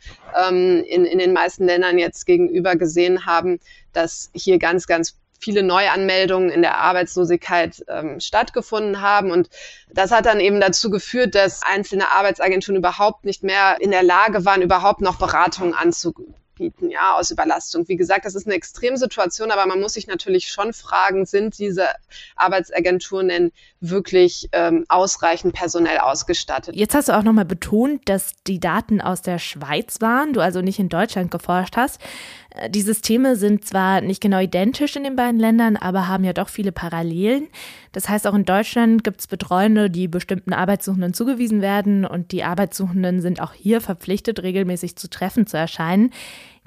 ähm, 0.48 0.82
in 0.86 1.04
in 1.04 1.18
den 1.18 1.34
meisten 1.34 1.66
Ländern 1.66 1.98
jetzt 1.98 2.24
gegenüber 2.24 2.76
gesehen 2.76 3.26
haben, 3.26 3.60
dass 3.92 4.30
hier 4.34 4.58
ganz 4.58 4.86
ganz 4.86 5.16
viele 5.38 5.62
Neuanmeldungen 5.62 6.50
in 6.50 6.62
der 6.62 6.78
Arbeitslosigkeit 6.78 7.84
ähm, 7.88 8.20
stattgefunden 8.20 9.00
haben. 9.00 9.30
Und 9.30 9.48
das 9.92 10.10
hat 10.10 10.26
dann 10.26 10.40
eben 10.40 10.60
dazu 10.60 10.90
geführt, 10.90 11.34
dass 11.34 11.62
einzelne 11.62 12.10
Arbeitsagenturen 12.10 12.78
überhaupt 12.78 13.24
nicht 13.24 13.42
mehr 13.42 13.76
in 13.80 13.90
der 13.90 14.02
Lage 14.02 14.44
waren, 14.44 14.62
überhaupt 14.62 15.00
noch 15.00 15.16
Beratungen 15.16 15.74
anzubieten 15.74 16.34
bieten, 16.54 16.90
ja, 16.90 17.14
aus 17.14 17.30
Überlastung. 17.30 17.88
Wie 17.88 17.96
gesagt, 17.96 18.24
das 18.24 18.34
ist 18.34 18.46
eine 18.46 18.54
Extremsituation, 18.54 19.50
aber 19.50 19.66
man 19.66 19.80
muss 19.80 19.94
sich 19.94 20.06
natürlich 20.06 20.48
schon 20.48 20.72
fragen, 20.72 21.26
sind 21.26 21.58
diese 21.58 21.88
Arbeitsagenturen 22.36 23.28
denn 23.28 23.52
wirklich 23.80 24.48
ähm, 24.52 24.84
ausreichend 24.88 25.54
personell 25.54 25.98
ausgestattet? 25.98 26.74
Jetzt 26.74 26.94
hast 26.94 27.08
du 27.08 27.16
auch 27.16 27.22
nochmal 27.22 27.44
betont, 27.44 28.08
dass 28.08 28.32
die 28.46 28.60
Daten 28.60 29.00
aus 29.00 29.22
der 29.22 29.38
Schweiz 29.38 30.00
waren, 30.00 30.32
du 30.32 30.40
also 30.40 30.60
nicht 30.60 30.78
in 30.78 30.88
Deutschland 30.88 31.30
geforscht 31.30 31.76
hast. 31.76 32.00
Die 32.68 32.82
Systeme 32.82 33.34
sind 33.34 33.64
zwar 33.64 34.00
nicht 34.00 34.20
genau 34.20 34.38
identisch 34.38 34.94
in 34.94 35.02
den 35.02 35.16
beiden 35.16 35.40
Ländern, 35.40 35.76
aber 35.76 36.06
haben 36.06 36.22
ja 36.22 36.32
doch 36.32 36.48
viele 36.48 36.70
Parallelen. 36.70 37.48
Das 37.90 38.08
heißt, 38.08 38.28
auch 38.28 38.34
in 38.34 38.44
Deutschland 38.44 39.02
gibt 39.02 39.20
es 39.20 39.26
Betreuende, 39.26 39.90
die 39.90 40.06
bestimmten 40.06 40.52
Arbeitssuchenden 40.52 41.14
zugewiesen 41.14 41.62
werden 41.62 42.04
und 42.04 42.30
die 42.30 42.44
Arbeitssuchenden 42.44 43.20
sind 43.20 43.42
auch 43.42 43.54
hier 43.54 43.80
verpflichtet, 43.80 44.40
regelmäßig 44.44 44.94
zu 44.94 45.10
Treffen 45.10 45.48
zu 45.48 45.56
erscheinen. 45.56 46.12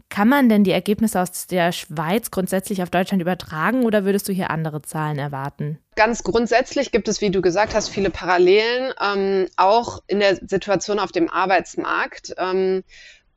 Kann 0.09 0.29
man 0.29 0.47
denn 0.47 0.63
die 0.63 0.71
Ergebnisse 0.71 1.21
aus 1.21 1.47
der 1.47 1.71
Schweiz 1.71 2.31
grundsätzlich 2.31 2.81
auf 2.81 2.89
Deutschland 2.89 3.21
übertragen 3.21 3.83
oder 3.83 4.05
würdest 4.05 4.27
du 4.27 4.33
hier 4.33 4.49
andere 4.49 4.81
Zahlen 4.81 5.19
erwarten? 5.19 5.79
Ganz 5.95 6.23
grundsätzlich 6.23 6.91
gibt 6.91 7.07
es, 7.07 7.19
wie 7.19 7.29
du 7.29 7.41
gesagt 7.41 7.75
hast, 7.75 7.89
viele 7.89 8.09
Parallelen, 8.09 8.93
ähm, 9.01 9.47
auch 9.57 9.99
in 10.07 10.19
der 10.19 10.35
Situation 10.35 10.99
auf 10.99 11.11
dem 11.11 11.29
Arbeitsmarkt. 11.29 12.35
Ähm, 12.37 12.83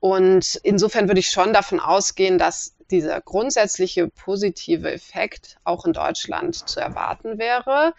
und 0.00 0.58
insofern 0.62 1.08
würde 1.08 1.20
ich 1.20 1.30
schon 1.30 1.52
davon 1.52 1.78
ausgehen, 1.78 2.38
dass 2.38 2.74
dieser 2.90 3.20
grundsätzliche 3.20 4.08
positive 4.08 4.90
Effekt 4.90 5.58
auch 5.62 5.84
in 5.84 5.92
Deutschland 5.92 6.68
zu 6.68 6.80
erwarten 6.80 7.38
wäre. 7.38 7.94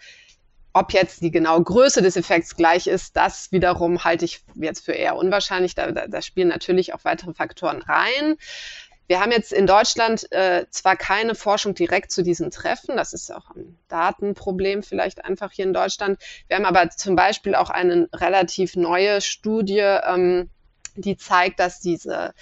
Ob 0.74 0.92
jetzt 0.92 1.22
die 1.22 1.30
genaue 1.30 1.62
Größe 1.62 2.02
des 2.02 2.16
Effekts 2.16 2.56
gleich 2.56 2.86
ist, 2.86 3.16
das 3.16 3.52
wiederum 3.52 4.04
halte 4.04 4.24
ich 4.24 4.42
jetzt 4.54 4.84
für 4.84 4.92
eher 4.92 5.16
unwahrscheinlich. 5.16 5.74
Da, 5.74 5.92
da, 5.92 6.06
da 6.08 6.22
spielen 6.22 6.48
natürlich 6.48 6.92
auch 6.94 7.04
weitere 7.04 7.34
Faktoren 7.34 7.82
rein. 7.82 8.36
Wir 9.06 9.20
haben 9.20 9.30
jetzt 9.30 9.52
in 9.52 9.66
Deutschland 9.66 10.30
äh, 10.32 10.64
zwar 10.70 10.96
keine 10.96 11.34
Forschung 11.34 11.74
direkt 11.74 12.10
zu 12.12 12.22
diesen 12.22 12.50
Treffen, 12.50 12.96
das 12.96 13.12
ist 13.12 13.30
auch 13.30 13.50
ein 13.50 13.78
Datenproblem 13.88 14.82
vielleicht 14.82 15.24
einfach 15.24 15.52
hier 15.52 15.66
in 15.66 15.74
Deutschland. 15.74 16.18
Wir 16.48 16.56
haben 16.56 16.64
aber 16.64 16.88
zum 16.88 17.14
Beispiel 17.14 17.54
auch 17.54 17.68
eine 17.68 18.08
relativ 18.14 18.74
neue 18.74 19.20
Studie 19.20 19.80
ähm, 19.80 20.48
die 20.96 21.16
zeigt, 21.16 21.60
dass 21.60 21.80
diese 21.80 22.34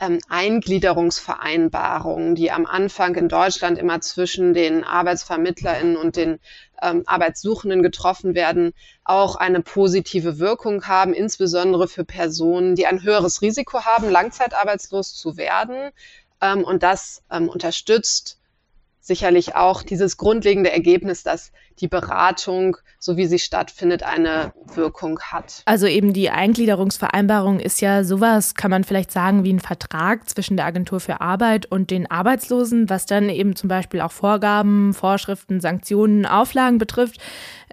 ähm, 0.00 0.18
Eingliederungsvereinbarungen, 0.28 2.34
die 2.34 2.50
am 2.50 2.66
Anfang 2.66 3.14
in 3.14 3.28
Deutschland 3.28 3.78
immer 3.78 4.00
zwischen 4.00 4.54
den 4.54 4.82
ArbeitsvermittlerInnen 4.84 5.96
und 5.96 6.16
den 6.16 6.40
ähm, 6.82 7.04
Arbeitssuchenden 7.06 7.82
getroffen 7.82 8.34
werden, 8.34 8.72
auch 9.04 9.36
eine 9.36 9.62
positive 9.62 10.40
Wirkung 10.40 10.88
haben, 10.88 11.14
insbesondere 11.14 11.86
für 11.86 12.04
Personen, 12.04 12.74
die 12.74 12.86
ein 12.86 13.02
höheres 13.02 13.42
Risiko 13.42 13.84
haben, 13.84 14.10
langzeitarbeitslos 14.10 15.14
zu 15.14 15.36
werden. 15.36 15.90
Ähm, 16.40 16.64
und 16.64 16.82
das 16.82 17.22
ähm, 17.30 17.48
unterstützt 17.48 18.40
sicherlich 19.00 19.54
auch 19.56 19.82
dieses 19.82 20.16
grundlegende 20.16 20.72
Ergebnis, 20.72 21.22
dass 21.22 21.52
die 21.80 21.88
Beratung, 21.88 22.76
so 22.98 23.16
wie 23.16 23.26
sie 23.26 23.38
stattfindet, 23.38 24.02
eine 24.02 24.52
Wirkung 24.74 25.20
hat. 25.20 25.62
Also 25.64 25.86
eben 25.86 26.12
die 26.12 26.30
Eingliederungsvereinbarung 26.30 27.60
ist 27.60 27.80
ja 27.80 28.04
sowas, 28.04 28.54
kann 28.54 28.70
man 28.70 28.84
vielleicht 28.84 29.12
sagen, 29.12 29.44
wie 29.44 29.52
ein 29.52 29.60
Vertrag 29.60 30.28
zwischen 30.28 30.56
der 30.56 30.66
Agentur 30.66 31.00
für 31.00 31.20
Arbeit 31.20 31.66
und 31.66 31.90
den 31.90 32.10
Arbeitslosen, 32.10 32.88
was 32.88 33.06
dann 33.06 33.28
eben 33.28 33.56
zum 33.56 33.68
Beispiel 33.68 34.00
auch 34.00 34.12
Vorgaben, 34.12 34.94
Vorschriften, 34.94 35.60
Sanktionen, 35.60 36.26
Auflagen 36.26 36.78
betrifft, 36.78 37.18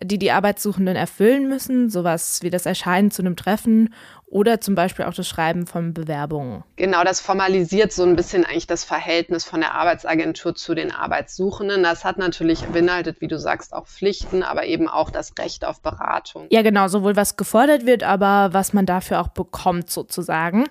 die 0.04 0.18
die 0.18 0.32
Arbeitssuchenden 0.32 0.96
erfüllen 0.96 1.50
müssen, 1.50 1.90
sowas 1.90 2.40
wie 2.42 2.50
das 2.50 2.66
Erscheinen 2.66 3.12
zu 3.12 3.22
einem 3.22 3.36
Treffen 3.36 3.94
oder 4.30 4.62
zum 4.62 4.76
Beispiel 4.76 5.06
auch 5.06 5.14
das 5.14 5.28
Schreiben 5.28 5.66
von 5.66 5.94
Bewerbungen. 5.94 6.64
Genau, 6.76 7.04
das 7.04 7.20
formalisiert 7.20 7.92
so 7.92 8.04
ein 8.04 8.16
bisschen 8.16 8.46
eigentlich 8.46 8.68
das 8.68 8.84
Verhältnis 8.84 9.44
von 9.44 9.60
der 9.60 9.74
Arbeitsagentur 9.74 10.56
zu 10.56 10.76
den 10.76 10.92
Arbeitssuchenden. 10.92 11.84
Das 11.84 12.06
hat 12.06 12.18
natürlich 12.18 12.62
beinhaltet, 12.68 13.22
wie 13.22 13.28
du 13.28 13.40
sagst, 13.40 13.74
auch 13.74 13.88
Pflichten, 13.90 14.44
aber 14.44 14.66
eben 14.66 14.88
auch 14.88 15.10
das 15.10 15.34
Recht 15.38 15.66
auf 15.66 15.82
Beratung. 15.82 16.48
Ja, 16.52 16.62
genau, 16.62 16.88
sowohl 16.88 17.16
was 17.16 17.38
gefordert 17.38 17.86
wird, 17.86 18.04
aber 18.04 18.50
was 18.54 18.72
man 18.74 18.86
dafür 18.86 19.20
auch 19.20 19.30
bekommt 19.30 19.90
sozusagen. 19.90 20.66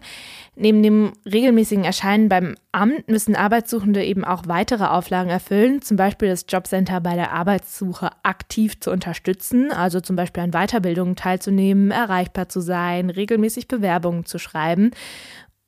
Neben 0.55 0.83
dem 0.83 1.13
regelmäßigen 1.25 1.85
Erscheinen 1.85 2.29
beim 2.29 2.55
Amt 2.73 3.09
müssen 3.09 3.37
Arbeitssuchende 3.37 4.05
eben 4.05 4.25
auch 4.25 4.43
weitere 4.47 4.85
Auflagen 4.85 5.31
erfüllen, 5.31 5.83
zum 5.83 5.97
Beispiel 5.97 6.29
das 6.29 6.47
Jobcenter 6.49 7.01
bei 7.01 7.15
der 7.15 7.33
Arbeitssuche 7.33 8.11
aktiv 8.23 8.81
zu 8.81 8.91
unterstützen, 8.91 9.73
also 9.73 10.01
zum 10.01 10.17
Beispiel 10.17 10.43
an 10.43 10.53
Weiterbildungen 10.53 11.17
teilzunehmen, 11.17 11.91
erreichbar 11.91 12.49
zu 12.49 12.61
sein, 12.61 13.11
regelmäßig 13.11 13.69
Bewerbungen 13.69 14.25
zu 14.25 14.39
schreiben. 14.39 14.93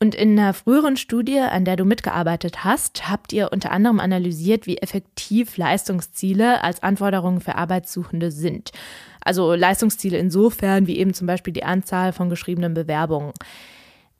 Und 0.02 0.14
in 0.14 0.38
einer 0.38 0.54
früheren 0.54 0.96
Studie, 0.96 1.40
an 1.40 1.66
der 1.66 1.76
du 1.76 1.84
mitgearbeitet 1.84 2.64
hast, 2.64 3.10
habt 3.10 3.34
ihr 3.34 3.52
unter 3.52 3.70
anderem 3.70 4.00
analysiert, 4.00 4.66
wie 4.66 4.78
effektiv 4.78 5.58
Leistungsziele 5.58 6.64
als 6.64 6.82
Anforderungen 6.82 7.42
für 7.42 7.56
Arbeitssuchende 7.56 8.30
sind. 8.30 8.72
Also 9.20 9.54
Leistungsziele 9.54 10.16
insofern 10.16 10.86
wie 10.86 10.96
eben 10.96 11.12
zum 11.12 11.26
Beispiel 11.26 11.52
die 11.52 11.64
Anzahl 11.64 12.14
von 12.14 12.30
geschriebenen 12.30 12.72
Bewerbungen. 12.72 13.34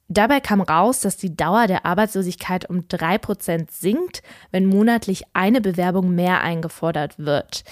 Dabei 0.08 0.40
kam 0.40 0.60
raus, 0.60 1.00
dass 1.00 1.16
die 1.16 1.34
Dauer 1.34 1.66
der 1.66 1.87
Arbeitslosigkeit 1.87 2.68
um 2.68 2.80
3% 2.80 3.68
sinkt, 3.70 4.22
wenn 4.50 4.66
monatlich 4.66 5.22
eine 5.32 5.62
Bewerbung 5.62 6.14
mehr 6.14 6.42
eingefordert 6.42 7.18
wird. 7.18 7.64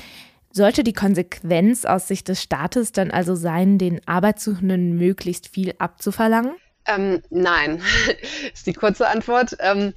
Sollte 0.50 0.82
die 0.82 0.94
Konsequenz 0.94 1.84
aus 1.84 2.08
Sicht 2.08 2.28
des 2.28 2.42
Staates 2.42 2.92
dann 2.92 3.10
also 3.10 3.34
sein, 3.34 3.76
den 3.76 4.00
Arbeitssuchenden 4.06 4.96
möglichst 4.96 5.48
viel 5.48 5.74
abzuverlangen? 5.78 6.52
Ähm, 6.88 7.22
nein, 7.30 7.82
ist 8.52 8.66
die 8.66 8.72
kurze 8.72 9.08
Antwort. 9.08 9.56
Ähm, 9.60 9.92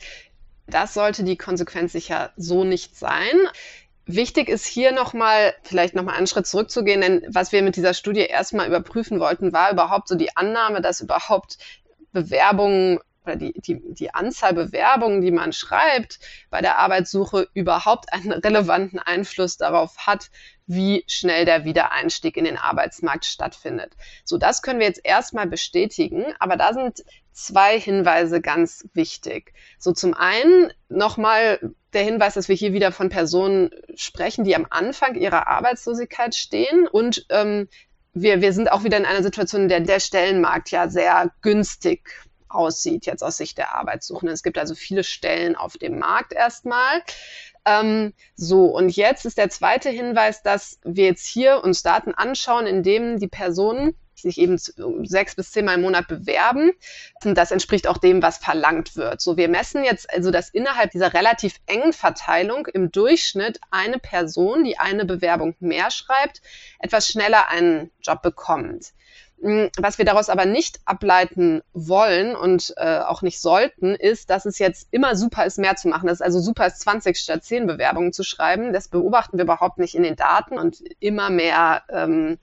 das 0.68 0.94
sollte 0.94 1.24
die 1.24 1.38
Konsequenz 1.38 1.94
sicher 1.94 2.32
so 2.38 2.64
nicht 2.64 2.96
sein. 2.96 3.36
Wichtig 4.06 4.50
ist 4.50 4.66
hier 4.66 4.92
nochmal, 4.92 5.54
vielleicht 5.64 5.96
nochmal 5.96 6.18
einen 6.18 6.28
Schritt 6.28 6.48
zurückzugehen, 6.48 7.02
denn 7.02 7.26
was 7.30 7.52
wir 7.52 7.62
mit 7.62 7.76
dieser 7.76 7.94
Studie 7.94 8.22
erstmal 8.22 8.68
überprüfen 8.68 9.20
wollten, 9.20 9.54
war 9.54 9.72
überhaupt 9.72 10.08
so 10.08 10.16
die 10.16 10.36
Annahme, 10.36 10.82
dass 10.82 11.02
überhaupt 11.02 11.58
Bewerbungen 12.12 13.00
oder 13.26 13.36
die, 13.36 13.54
die, 13.54 13.80
die 13.94 14.14
Anzahl 14.14 14.54
Bewerbungen, 14.54 15.22
die 15.22 15.32
man 15.32 15.54
schreibt 15.54 16.20
bei 16.50 16.62
der 16.62 16.80
Arbeitssuche, 16.80 17.48
überhaupt 17.54 18.12
einen 18.14 18.32
relevanten 18.32 19.00
Einfluss 19.00 19.58
darauf 19.58 19.98
hat, 19.98 20.30
wie 20.66 21.04
schnell 21.08 21.46
der 21.46 21.66
Wiedereinstieg 21.66 22.38
in 22.38 22.46
den 22.46 22.58
Arbeitsmarkt 22.58 23.26
stattfindet. 23.26 23.94
So, 24.24 24.38
das 24.38 24.62
können 24.62 24.80
wir 24.80 24.88
jetzt 24.88 25.02
erstmal 25.04 25.48
bestätigen, 25.48 26.26
aber 26.40 26.56
da 26.56 26.74
sind 26.74 27.04
zwei 27.32 27.80
Hinweise 27.80 28.42
ganz 28.42 28.88
wichtig. 28.94 29.54
So, 29.78 29.92
zum 29.92 30.14
einen 30.14 30.72
nochmal 30.90 31.60
der 31.94 32.04
Hinweis, 32.04 32.36
dass 32.36 32.48
wir 32.48 32.56
hier 32.56 32.74
wieder 32.74 32.92
von 32.92 33.10
Personen 33.10 33.70
sprechen, 33.96 34.46
die 34.46 34.56
am 34.56 34.66
Anfang 34.70 35.16
ihrer 35.16 35.48
Arbeitslosigkeit 35.48 36.36
stehen 36.36 36.88
und 36.88 37.26
ähm, 37.30 37.68
wir, 38.14 38.42
wir 38.42 38.52
sind 38.52 38.72
auch 38.72 38.84
wieder 38.84 38.98
in 38.98 39.06
einer 39.06 39.24
Situation, 39.24 39.64
in 39.64 39.70
der 39.70 39.80
der 39.82 40.00
Stellenmarkt 40.00 40.72
ja 40.72 40.90
sehr 40.90 41.32
günstig 41.42 42.10
aussieht, 42.54 43.06
jetzt 43.06 43.24
aus 43.24 43.38
Sicht 43.38 43.58
der 43.58 43.76
Arbeitssuchenden. 43.76 44.34
Es 44.34 44.44
gibt 44.44 44.58
also 44.58 44.76
viele 44.76 45.04
Stellen 45.04 45.56
auf 45.56 45.78
dem 45.78 46.00
Markt 46.00 46.34
erstmal. 46.34 47.02
Ähm, 47.66 48.14
so, 48.36 48.66
und 48.66 48.90
jetzt 48.96 49.26
ist 49.26 49.38
der 49.38 49.50
zweite 49.50 49.90
Hinweis, 49.90 50.42
dass 50.44 50.80
wir 50.84 51.06
jetzt 51.06 51.26
hier 51.26 51.64
uns 51.64 51.84
Daten 51.84 52.14
anschauen, 52.14 52.66
in 52.66 52.84
denen 52.84 53.20
die 53.20 53.28
Personen 53.28 53.96
sich 54.22 54.38
eben 54.38 54.58
sechs 54.58 55.36
bis 55.36 55.52
zehnmal 55.52 55.76
im 55.76 55.82
Monat 55.82 56.08
bewerben. 56.08 56.72
Und 57.24 57.38
das 57.38 57.52
entspricht 57.52 57.88
auch 57.88 57.98
dem, 57.98 58.22
was 58.22 58.38
verlangt 58.38 58.96
wird. 58.96 59.22
So, 59.22 59.38
wir 59.38 59.50
messen 59.50 59.84
jetzt 59.84 60.14
also, 60.14 60.32
dass 60.32 60.50
innerhalb 60.50 60.92
dieser 60.92 61.14
relativ 61.14 61.56
engen 61.66 61.94
Verteilung 61.94 62.68
im 62.68 62.92
Durchschnitt 62.92 63.60
eine 63.72 64.00
Person, 64.00 64.64
die 64.64 64.78
eine 64.78 65.06
Bewerbung 65.06 65.56
mehr 65.60 65.92
schreibt, 65.92 66.42
etwas 66.80 67.08
schneller 67.08 67.50
einen 67.50 67.92
Job 68.02 68.22
bekommt. 68.22 68.94
Hm, 69.42 69.70
was 69.80 69.98
wir 69.98 70.06
daraus 70.06 70.30
aber 70.30 70.46
nicht 70.46 70.80
ableiten 70.86 71.62
wollen 71.74 72.36
und 72.36 72.74
äh, 72.78 73.00
auch 73.00 73.24
nicht 73.24 73.42
sollten, 73.42 73.96
ist, 73.96 74.30
dass 74.30 74.46
es 74.46 74.60
jetzt 74.60 74.88
immer 74.92 75.16
super 75.16 75.46
ist, 75.46 75.58
mehr 75.58 75.76
zu 75.76 75.88
machen. 75.88 76.08
Das 76.08 76.20
ist 76.20 76.22
also 76.22 76.40
super 76.40 76.68
ist, 76.68 76.82
20 76.82 77.18
statt 77.18 77.44
10 77.44 77.66
Bewerbungen 77.66 78.14
zu 78.14 78.24
schreiben. 78.24 78.72
Das 78.72 78.88
beobachten 78.88 79.38
wir 79.38 79.46
überhaupt 79.46 79.80
nicht 79.80 79.96
in 79.96 80.04
den 80.04 80.16
Daten 80.16 80.60
und 80.60 80.84
immer 81.00 81.32
mehr 81.32 81.84
ähm, 81.90 82.38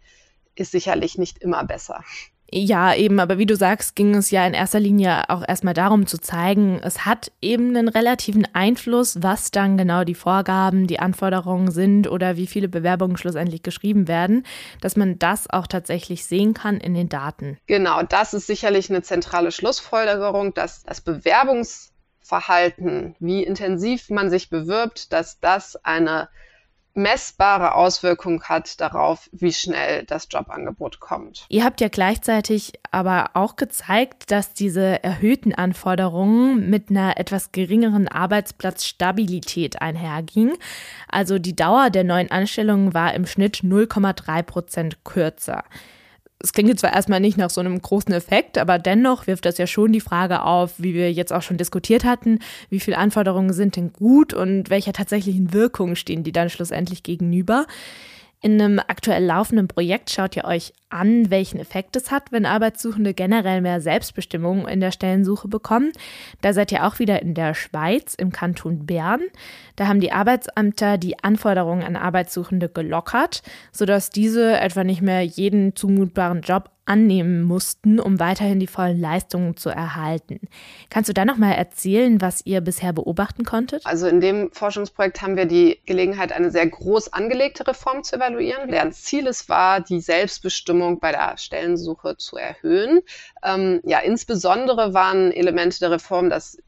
ist 0.56 0.72
sicherlich 0.72 1.18
nicht 1.18 1.38
immer 1.38 1.64
besser. 1.64 2.02
Ja, 2.50 2.94
eben, 2.94 3.20
aber 3.20 3.37
wie 3.37 3.44
du 3.44 3.56
sagst, 3.56 3.94
ging 3.94 4.14
es 4.14 4.30
ja 4.30 4.46
in 4.46 4.54
erster 4.54 4.80
Linie 4.80 5.28
auch 5.28 5.46
erstmal 5.46 5.74
darum 5.74 6.06
zu 6.06 6.18
zeigen, 6.18 6.80
es 6.82 7.04
hat 7.04 7.30
eben 7.42 7.76
einen 7.76 7.88
relativen 7.88 8.48
Einfluss, 8.54 9.22
was 9.22 9.50
dann 9.50 9.76
genau 9.76 10.04
die 10.04 10.14
Vorgaben, 10.14 10.87
die 10.87 10.98
Anforderungen 10.98 11.70
sind 11.70 12.11
oder 12.11 12.38
wie 12.38 12.46
viele 12.46 12.68
Bewerbungen 12.68 13.18
schlussendlich 13.18 13.62
geschrieben 13.62 14.08
werden, 14.08 14.46
dass 14.80 14.96
man 14.96 15.18
das 15.18 15.50
auch 15.50 15.66
tatsächlich 15.66 16.24
sehen 16.24 16.54
kann 16.54 16.78
in 16.78 16.94
den 16.94 17.11
Daten. 17.11 17.58
Genau, 17.66 18.02
das 18.02 18.32
ist 18.32 18.46
sicherlich 18.46 18.88
eine 18.88 19.02
zentrale 19.02 19.52
Schlussfolgerung, 19.52 20.54
dass 20.54 20.84
das 20.84 21.02
Bewerbungsverhalten, 21.02 23.14
wie 23.18 23.42
intensiv 23.42 24.08
man 24.08 24.30
sich 24.30 24.48
bewirbt, 24.48 25.12
dass 25.12 25.38
das 25.40 25.76
eine 25.84 26.30
messbare 26.98 27.74
Auswirkung 27.74 28.42
hat 28.42 28.80
darauf, 28.80 29.30
wie 29.32 29.52
schnell 29.52 30.04
das 30.04 30.28
Jobangebot 30.30 31.00
kommt. 31.00 31.46
Ihr 31.48 31.64
habt 31.64 31.80
ja 31.80 31.88
gleichzeitig 31.88 32.72
aber 32.90 33.30
auch 33.34 33.56
gezeigt, 33.56 34.30
dass 34.30 34.52
diese 34.52 35.02
erhöhten 35.02 35.54
Anforderungen 35.54 36.68
mit 36.68 36.90
einer 36.90 37.18
etwas 37.18 37.52
geringeren 37.52 38.08
Arbeitsplatzstabilität 38.08 39.80
einhergingen. 39.80 40.56
Also 41.08 41.38
die 41.38 41.56
Dauer 41.56 41.90
der 41.90 42.04
neuen 42.04 42.30
Anstellungen 42.30 42.92
war 42.92 43.14
im 43.14 43.26
Schnitt 43.26 43.58
0,3 43.58 44.42
Prozent 44.42 45.04
kürzer 45.04 45.64
es 46.40 46.53
klingt 46.53 46.68
jetzt 46.68 46.81
zwar 46.81 46.94
erstmal 46.94 47.20
nicht 47.20 47.37
nach 47.37 47.51
so 47.51 47.61
einem 47.61 47.81
großen 47.81 48.12
Effekt, 48.14 48.59
aber 48.59 48.79
dennoch 48.79 49.27
wirft 49.27 49.44
das 49.44 49.59
ja 49.59 49.66
schon 49.66 49.92
die 49.92 50.01
Frage 50.01 50.42
auf, 50.42 50.74
wie 50.79 50.94
wir 50.94 51.12
jetzt 51.12 51.33
auch 51.33 51.42
schon 51.42 51.57
diskutiert 51.57 52.05
hatten, 52.05 52.38
wie 52.70 52.79
viele 52.79 52.98
Anforderungen 52.98 53.53
sind 53.53 53.74
denn 53.77 53.92
gut 53.92 54.35
und 54.35 54.70
welcher 54.70 54.92
tatsächlichen 54.92 55.53
Wirkung 55.53 55.96
stehen 55.96 56.22
die 56.22 56.33
dann 56.33 56.48
schlussendlich 56.48 57.03
gegenüber. 57.03 57.66
In 58.40 58.61
einem 58.61 58.79
aktuell 58.79 59.24
laufenden 59.24 59.66
Projekt 59.66 60.11
schaut 60.11 60.37
ihr 60.37 60.44
euch 60.44 60.72
an, 60.90 61.31
welchen 61.31 61.61
Effekt 61.61 61.96
es 61.96 62.11
hat, 62.11 62.33
wenn 62.33 62.46
Arbeitssuchende 62.46 63.14
generell 63.14 63.61
mehr 63.61 63.81
Selbstbestimmung 63.81 64.66
in 64.68 64.81
der 64.81 64.90
Stellensuche 64.90 65.48
bekommen. 65.48 65.92
Da 66.40 66.53
seid 66.53 66.72
ihr 66.72 66.87
auch 66.87 66.98
wieder 66.98 67.22
in 67.22 67.35
der 67.35 67.55
Schweiz, 67.55 68.14
im 68.14 68.33
Kanton 68.33 68.87
Bern. 68.87 69.20
Da 69.77 69.87
haben 69.87 70.01
die 70.01 70.12
Arbeitsämter 70.12 70.98
die 70.98 71.22
Anforderungen 71.22 71.83
an 71.83 71.96
Arbeitssuchende 71.96 72.68
gelockert, 72.68 73.42
sodass 73.72 74.11
diese 74.11 74.59
etwa 74.59 74.85
nicht 74.85 75.03
mehr 75.03 75.22
jeden 75.22 75.77
zumutbaren 75.77 76.42
Job 76.42 76.70
annehmen 76.88 77.42
mussten, 77.42 78.01
um 78.01 78.18
weiterhin 78.18 78.59
die 78.59 78.66
vollen 78.66 78.98
Leistungen 78.98 79.57
zu 79.57 79.68
erhalten. 79.68 80.40
Kannst 80.88 81.09
du 81.11 81.12
da 81.12 81.24
noch 81.24 81.37
mal 81.37 81.53
erzählen, 81.53 82.20
was 82.20 82.44
ihr 82.46 82.62
bisher 82.62 82.94
beobachten 82.94 83.44
konntet? 83.44 83.85
Also 83.85 84.07
in 84.07 84.20
dem 84.20 84.51
Forschungsprojekt 84.53 85.20
haben 85.20 85.37
wir 85.37 85.44
die 85.44 85.81
Gelegenheit, 85.85 86.33
eine 86.33 86.51
sehr 86.51 86.66
groß 86.66 87.12
angelegte 87.12 87.66
Reform 87.66 88.03
zu 88.03 88.16
evaluieren, 88.16 88.70
deren 88.70 88.92
Ziel 88.92 89.27
es 89.27 89.48
war, 89.51 89.81
die 89.81 90.01
Selbstbestimmung 90.01 90.77
bei 91.00 91.12
der 91.12 91.36
Stellensuche 91.36 92.16
zu 92.16 92.36
erhöhen. 92.36 93.00
Ähm, 93.42 93.80
ja, 93.84 93.98
insbesondere 94.00 94.94
waren 94.94 95.32
Elemente 95.32 95.78
der 95.78 95.92
Reform, 95.92 96.30
dass 96.30 96.58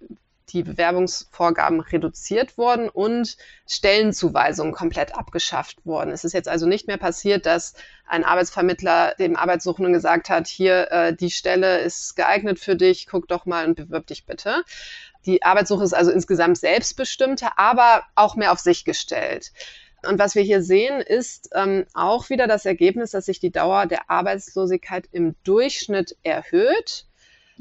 die 0.53 0.63
Bewerbungsvorgaben 0.63 1.81
reduziert 1.81 2.59
worden 2.59 2.89
und 2.89 3.37
Stellenzuweisungen 3.69 4.73
komplett 4.73 5.15
abgeschafft 5.15 5.85
worden. 5.87 6.11
Es 6.11 6.25
ist 6.25 6.33
jetzt 6.33 6.49
also 6.49 6.67
nicht 6.67 6.87
mehr 6.87 6.97
passiert, 6.97 7.47
dass 7.47 7.75
ein 8.07 8.25
Arbeitsvermittler 8.25 9.15
dem 9.19 9.37
Arbeitssuchenden 9.37 9.93
gesagt 9.93 10.29
hat, 10.29 10.49
hier, 10.49 10.91
äh, 10.91 11.15
die 11.15 11.31
Stelle 11.31 11.79
ist 11.81 12.17
geeignet 12.17 12.59
für 12.59 12.77
dich, 12.77 13.07
guck 13.07 13.29
doch 13.29 13.47
mal 13.47 13.67
und 13.67 13.77
bewirb 13.77 14.07
dich 14.09 14.27
bitte. 14.27 14.65
Die 15.27 15.43
Arbeitssuche 15.43 15.85
ist 15.85 15.95
also 15.95 16.11
insgesamt 16.11 16.59
selbstbestimmter, 16.59 17.59
aber 17.59 18.05
auch 18.15 18.37
mehr 18.37 18.53
auf 18.53 18.59
sich 18.59 18.85
gestellt. 18.85 19.53
Und 20.07 20.19
was 20.19 20.35
wir 20.35 20.43
hier 20.43 20.63
sehen, 20.63 21.01
ist 21.01 21.51
ähm, 21.55 21.87
auch 21.95 22.31
wieder 22.31 22.47
das 22.47 22.67
Ergebnis, 22.67 23.11
dass 23.11 23.27
sich 23.27 23.41
die 23.41 23.53
Dauer 23.53 23.87
der 23.87 24.11
Arbeitslosigkeit 24.11 25.09
im 25.13 25.35
Durchschnitt 25.45 26.17
erhöht 26.23 27.07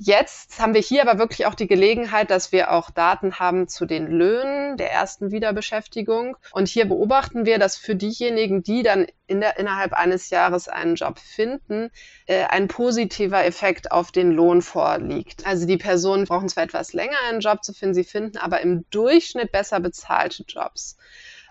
Jetzt 0.02 0.62
haben 0.62 0.74
wir 0.74 0.80
hier 0.80 1.02
aber 1.02 1.20
wirklich 1.20 1.46
auch 1.46 1.56
die 1.56 1.68
Gelegenheit, 1.68 2.32
dass 2.32 2.54
wir 2.54 2.72
auch 2.72 2.90
Daten 2.90 3.38
haben 3.38 3.68
zu 3.68 3.86
den 3.86 4.08
Löhnen 4.08 4.78
der 4.78 4.94
ersten 4.94 5.32
Wiederbeschäftigung. 5.32 6.38
Und 6.54 6.70
hier 6.70 6.88
beobachten 6.88 7.46
wir, 7.46 7.60
dass 7.60 7.76
für 7.76 7.96
diejenigen, 7.96 8.64
die 8.64 8.82
dann 8.82 9.08
in 9.28 9.42
der, 9.42 9.60
innerhalb 9.60 9.92
eines 9.92 10.30
Jahres 10.30 10.70
einen 10.70 10.96
Job 10.96 11.20
finden, 11.20 11.92
äh, 12.28 12.46
ein 12.46 12.70
positiver 12.70 13.44
Effekt 13.44 13.92
auf 13.92 14.14
den 14.14 14.32
Lohn 14.32 14.62
vorliegt. 14.62 15.46
Also 15.46 15.68
die 15.68 15.76
Personen 15.76 16.24
brauchen 16.24 16.48
zwar 16.48 16.64
etwas 16.64 16.94
länger, 16.94 17.18
einen 17.28 17.42
Job 17.42 17.62
zu 17.62 17.74
finden, 17.74 17.96
sie 17.96 18.06
finden 18.06 18.38
aber 18.38 18.62
im 18.62 18.86
Durchschnitt 18.92 19.52
besser 19.52 19.82
bezahlte 19.82 20.46
Jobs. 20.48 20.96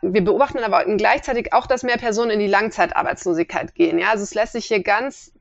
Wir 0.03 0.23
beobachten 0.23 0.59
aber 0.59 0.85
gleichzeitig 0.97 1.53
auch, 1.53 1.67
dass 1.67 1.83
mehr 1.83 1.99
Personen 1.99 2.31
in 2.31 2.39
die 2.39 2.47
Langzeitarbeitslosigkeit 2.47 3.75
gehen. 3.75 3.99
Ja, 3.99 4.11
also 4.11 4.23
es 4.23 4.35
lässt 4.35 4.53
sich 4.53 4.67
hier 4.67 4.83
ganz 4.83 5.33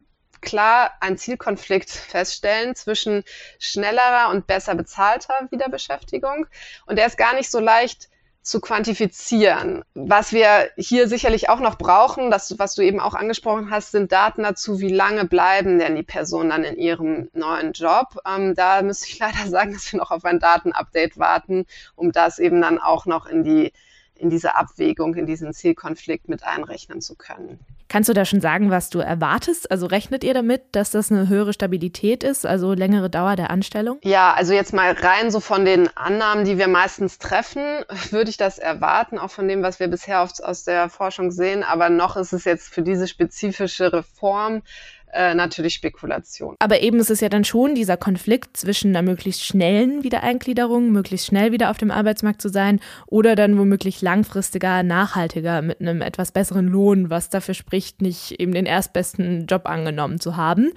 klar 0.41 0.91
ein 0.99 1.17
Zielkonflikt 1.17 1.89
feststellen 1.89 2.75
zwischen 2.75 3.23
schnellerer 3.59 4.29
und 4.29 4.47
besser 4.47 4.75
bezahlter 4.75 5.33
Wiederbeschäftigung. 5.51 6.47
Und 6.85 6.97
der 6.97 7.07
ist 7.07 7.17
gar 7.17 7.35
nicht 7.35 7.51
so 7.51 7.59
leicht 7.59 8.09
zu 8.47 8.61
quantifizieren. 8.61 9.83
Was 9.93 10.31
wir 10.31 10.69
hier 10.77 11.09
sicherlich 11.09 11.49
auch 11.49 11.59
noch 11.59 11.77
brauchen, 11.77 12.31
das, 12.31 12.57
was 12.57 12.75
du 12.75 12.81
eben 12.81 13.01
auch 13.01 13.13
angesprochen 13.13 13.71
hast, 13.71 13.91
sind 13.91 14.13
Daten 14.13 14.43
dazu, 14.43 14.79
wie 14.79 14.93
lange 14.93 15.25
bleiben 15.25 15.79
denn 15.79 15.97
die 15.97 16.03
Personen 16.03 16.51
dann 16.51 16.63
in 16.63 16.77
ihrem 16.77 17.29
neuen 17.33 17.73
Job. 17.73 18.17
Ähm, 18.25 18.55
da 18.55 18.81
müsste 18.81 19.07
ich 19.07 19.19
leider 19.19 19.49
sagen, 19.49 19.73
dass 19.73 19.91
wir 19.91 19.99
noch 19.99 20.11
auf 20.11 20.23
ein 20.23 20.39
Datenupdate 20.39 21.19
warten, 21.19 21.65
um 21.95 22.13
das 22.13 22.39
eben 22.39 22.61
dann 22.61 22.79
auch 22.79 23.05
noch 23.05 23.25
in 23.25 23.43
die 23.43 23.73
in 24.19 24.29
diese 24.29 24.55
Abwägung, 24.55 25.15
in 25.15 25.25
diesen 25.25 25.53
Zielkonflikt 25.53 26.29
mit 26.29 26.43
einrechnen 26.43 27.01
zu 27.01 27.15
können. 27.15 27.59
Kannst 27.89 28.09
du 28.09 28.13
da 28.13 28.25
schon 28.25 28.41
sagen, 28.41 28.69
was 28.69 28.89
du 28.89 28.99
erwartest? 28.99 29.71
Also 29.71 29.85
rechnet 29.85 30.25
ihr 30.25 30.33
damit, 30.33 30.61
dass 30.73 30.91
das 30.91 31.09
eine 31.09 31.29
höhere 31.29 31.53
Stabilität 31.53 32.21
ist, 32.21 32.45
also 32.45 32.73
längere 32.73 33.09
Dauer 33.09 33.37
der 33.37 33.49
Anstellung? 33.49 33.99
Ja, 34.03 34.33
also 34.33 34.53
jetzt 34.53 34.73
mal 34.73 34.91
rein 34.91 35.31
so 35.31 35.39
von 35.39 35.63
den 35.63 35.89
Annahmen, 35.95 36.43
die 36.43 36.57
wir 36.57 36.67
meistens 36.67 37.17
treffen, 37.17 37.63
würde 38.11 38.29
ich 38.29 38.37
das 38.37 38.59
erwarten, 38.59 39.17
auch 39.17 39.31
von 39.31 39.47
dem, 39.47 39.63
was 39.63 39.79
wir 39.79 39.87
bisher 39.87 40.21
aus 40.21 40.63
der 40.65 40.89
Forschung 40.89 41.31
sehen. 41.31 41.63
Aber 41.63 41.89
noch 41.89 42.17
ist 42.17 42.33
es 42.33 42.43
jetzt 42.43 42.67
für 42.67 42.81
diese 42.81 43.07
spezifische 43.07 43.93
Reform 43.93 44.63
äh, 45.13 45.33
natürlich 45.33 45.73
Spekulation. 45.73 46.55
Aber 46.59 46.81
eben 46.81 46.99
ist 46.99 47.09
es 47.09 47.21
ja 47.21 47.29
dann 47.29 47.45
schon 47.45 47.75
dieser 47.75 47.97
Konflikt 47.97 48.57
zwischen 48.57 48.95
einer 48.95 49.01
möglichst 49.01 49.43
schnellen 49.43 50.03
Wiedereingliederung, 50.03 50.91
möglichst 50.91 51.27
schnell 51.27 51.51
wieder 51.51 51.71
auf 51.71 51.77
dem 51.77 51.91
Arbeitsmarkt 51.91 52.41
zu 52.41 52.49
sein 52.49 52.79
oder 53.05 53.35
dann 53.35 53.57
womöglich 53.57 54.01
langfristiger, 54.01 54.83
nachhaltiger 54.83 55.61
mit 55.61 55.79
einem 55.81 56.01
etwas 56.01 56.31
besseren 56.31 56.67
Lohn, 56.67 57.09
was 57.09 57.29
dafür 57.29 57.53
spricht, 57.53 58.01
nicht 58.01 58.39
eben 58.39 58.51
den 58.51 58.65
erstbesten 58.65 59.45
Job 59.47 59.65
angenommen 59.65 60.19
zu 60.19 60.35
haben. 60.35 60.71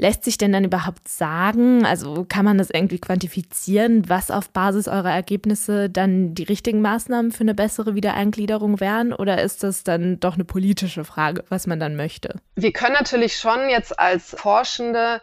Lässt 0.00 0.24
sich 0.24 0.38
denn 0.38 0.50
dann 0.52 0.64
überhaupt 0.64 1.06
sagen, 1.08 1.84
also 1.84 2.24
kann 2.26 2.46
man 2.46 2.56
das 2.56 2.70
irgendwie 2.70 2.98
quantifizieren, 2.98 4.08
was 4.08 4.30
auf 4.30 4.48
Basis 4.48 4.88
eurer 4.88 5.10
Ergebnisse 5.10 5.90
dann 5.90 6.34
die 6.34 6.44
richtigen 6.44 6.80
Maßnahmen 6.80 7.32
für 7.32 7.42
eine 7.42 7.54
bessere 7.54 7.94
Wiedereingliederung 7.94 8.80
wären? 8.80 9.12
Oder 9.12 9.42
ist 9.42 9.62
das 9.62 9.84
dann 9.84 10.18
doch 10.18 10.36
eine 10.36 10.46
politische 10.46 11.04
Frage, 11.04 11.44
was 11.50 11.66
man 11.66 11.78
dann 11.78 11.96
möchte? 11.96 12.40
Wir 12.56 12.72
können 12.72 12.94
natürlich 12.94 13.36
schon 13.36 13.68
jetzt 13.68 14.00
als 14.00 14.30
Forschende 14.30 15.20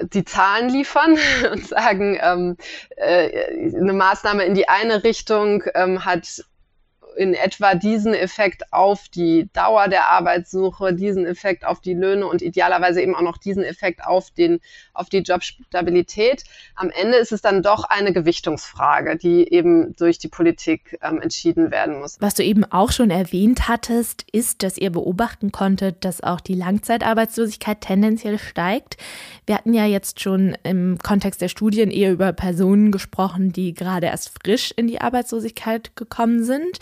die 0.00 0.24
Zahlen 0.24 0.70
liefern 0.70 1.18
und 1.52 1.68
sagen, 1.68 2.18
ähm, 2.18 2.56
äh, 2.96 3.74
eine 3.76 3.92
Maßnahme 3.92 4.44
in 4.44 4.54
die 4.54 4.66
eine 4.70 5.04
Richtung 5.04 5.62
ähm, 5.74 6.06
hat 6.06 6.42
in 7.16 7.34
etwa 7.34 7.74
diesen 7.74 8.14
Effekt 8.14 8.72
auf 8.72 9.08
die 9.08 9.48
Dauer 9.52 9.88
der 9.88 10.10
Arbeitssuche, 10.10 10.94
diesen 10.94 11.26
Effekt 11.26 11.66
auf 11.66 11.80
die 11.80 11.94
Löhne 11.94 12.26
und 12.26 12.42
idealerweise 12.42 13.00
eben 13.00 13.14
auch 13.14 13.22
noch 13.22 13.38
diesen 13.38 13.64
Effekt 13.64 14.04
auf, 14.04 14.30
den, 14.30 14.60
auf 14.92 15.08
die 15.08 15.18
Jobstabilität. 15.18 16.44
Am 16.74 16.90
Ende 16.90 17.16
ist 17.16 17.32
es 17.32 17.40
dann 17.40 17.62
doch 17.62 17.84
eine 17.84 18.12
Gewichtungsfrage, 18.12 19.16
die 19.16 19.52
eben 19.52 19.96
durch 19.96 20.18
die 20.18 20.28
Politik 20.28 20.98
ähm, 21.02 21.20
entschieden 21.20 21.70
werden 21.70 22.00
muss. 22.00 22.16
Was 22.20 22.34
du 22.34 22.44
eben 22.44 22.64
auch 22.64 22.92
schon 22.92 23.10
erwähnt 23.10 23.68
hattest, 23.68 24.24
ist, 24.32 24.62
dass 24.62 24.78
ihr 24.78 24.90
beobachten 24.90 25.52
konntet, 25.52 26.04
dass 26.04 26.22
auch 26.22 26.40
die 26.40 26.54
Langzeitarbeitslosigkeit 26.54 27.80
tendenziell 27.80 28.38
steigt. 28.38 28.96
Wir 29.46 29.56
hatten 29.56 29.74
ja 29.74 29.86
jetzt 29.86 30.20
schon 30.20 30.56
im 30.64 30.98
Kontext 30.98 31.40
der 31.40 31.48
Studien 31.48 31.90
eher 31.90 32.12
über 32.12 32.32
Personen 32.32 32.92
gesprochen, 32.92 33.52
die 33.52 33.74
gerade 33.74 34.06
erst 34.06 34.32
frisch 34.42 34.72
in 34.76 34.86
die 34.86 35.00
Arbeitslosigkeit 35.00 35.96
gekommen 35.96 36.44
sind. 36.44 36.80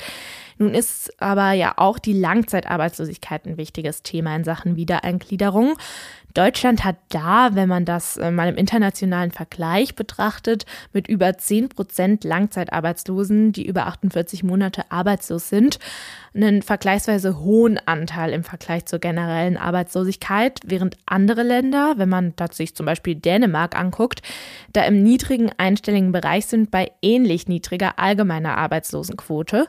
Nun 0.59 0.75
ist 0.75 1.21
aber 1.21 1.53
ja 1.53 1.75
auch 1.77 1.99
die 1.99 2.13
Langzeitarbeitslosigkeit 2.13 3.47
ein 3.47 3.57
wichtiges 3.57 4.03
Thema 4.03 4.35
in 4.37 4.45
Sachen 4.45 4.77
Wiedereingliederung. 4.77 5.77
Deutschland 6.35 6.85
hat 6.85 6.97
da, 7.11 7.55
wenn 7.55 7.69
man 7.69 7.85
das 7.85 8.17
äh, 8.17 8.33
mal 8.33 8.49
im 8.49 8.57
internationalen 8.57 9.31
Vergleich 9.31 9.95
betrachtet, 9.95 10.67
mit 10.93 11.07
über 11.07 11.39
10 11.39 11.69
Prozent 11.69 12.25
Langzeitarbeitslosen, 12.25 13.53
die 13.53 13.65
über 13.65 13.87
48 13.87 14.43
Monate 14.43 14.91
arbeitslos 14.91 15.49
sind, 15.49 15.79
einen 16.35 16.63
vergleichsweise 16.63 17.39
hohen 17.39 17.79
Anteil 17.87 18.33
im 18.33 18.43
Vergleich 18.43 18.87
zur 18.87 18.99
generellen 18.99 19.57
Arbeitslosigkeit, 19.57 20.59
während 20.65 20.97
andere 21.07 21.45
Länder, 21.45 21.95
wenn 21.99 22.09
man 22.09 22.35
sich 22.51 22.75
zum 22.75 22.87
Beispiel 22.87 23.15
Dänemark 23.15 23.79
anguckt, 23.79 24.21
da 24.73 24.83
im 24.83 25.05
niedrigen 25.05 25.53
einstelligen 25.57 26.11
Bereich 26.11 26.47
sind 26.47 26.73
bei 26.73 26.91
ähnlich 27.01 27.47
niedriger 27.47 28.01
allgemeiner 28.01 28.59
Arbeitslosenquote. 28.59 29.69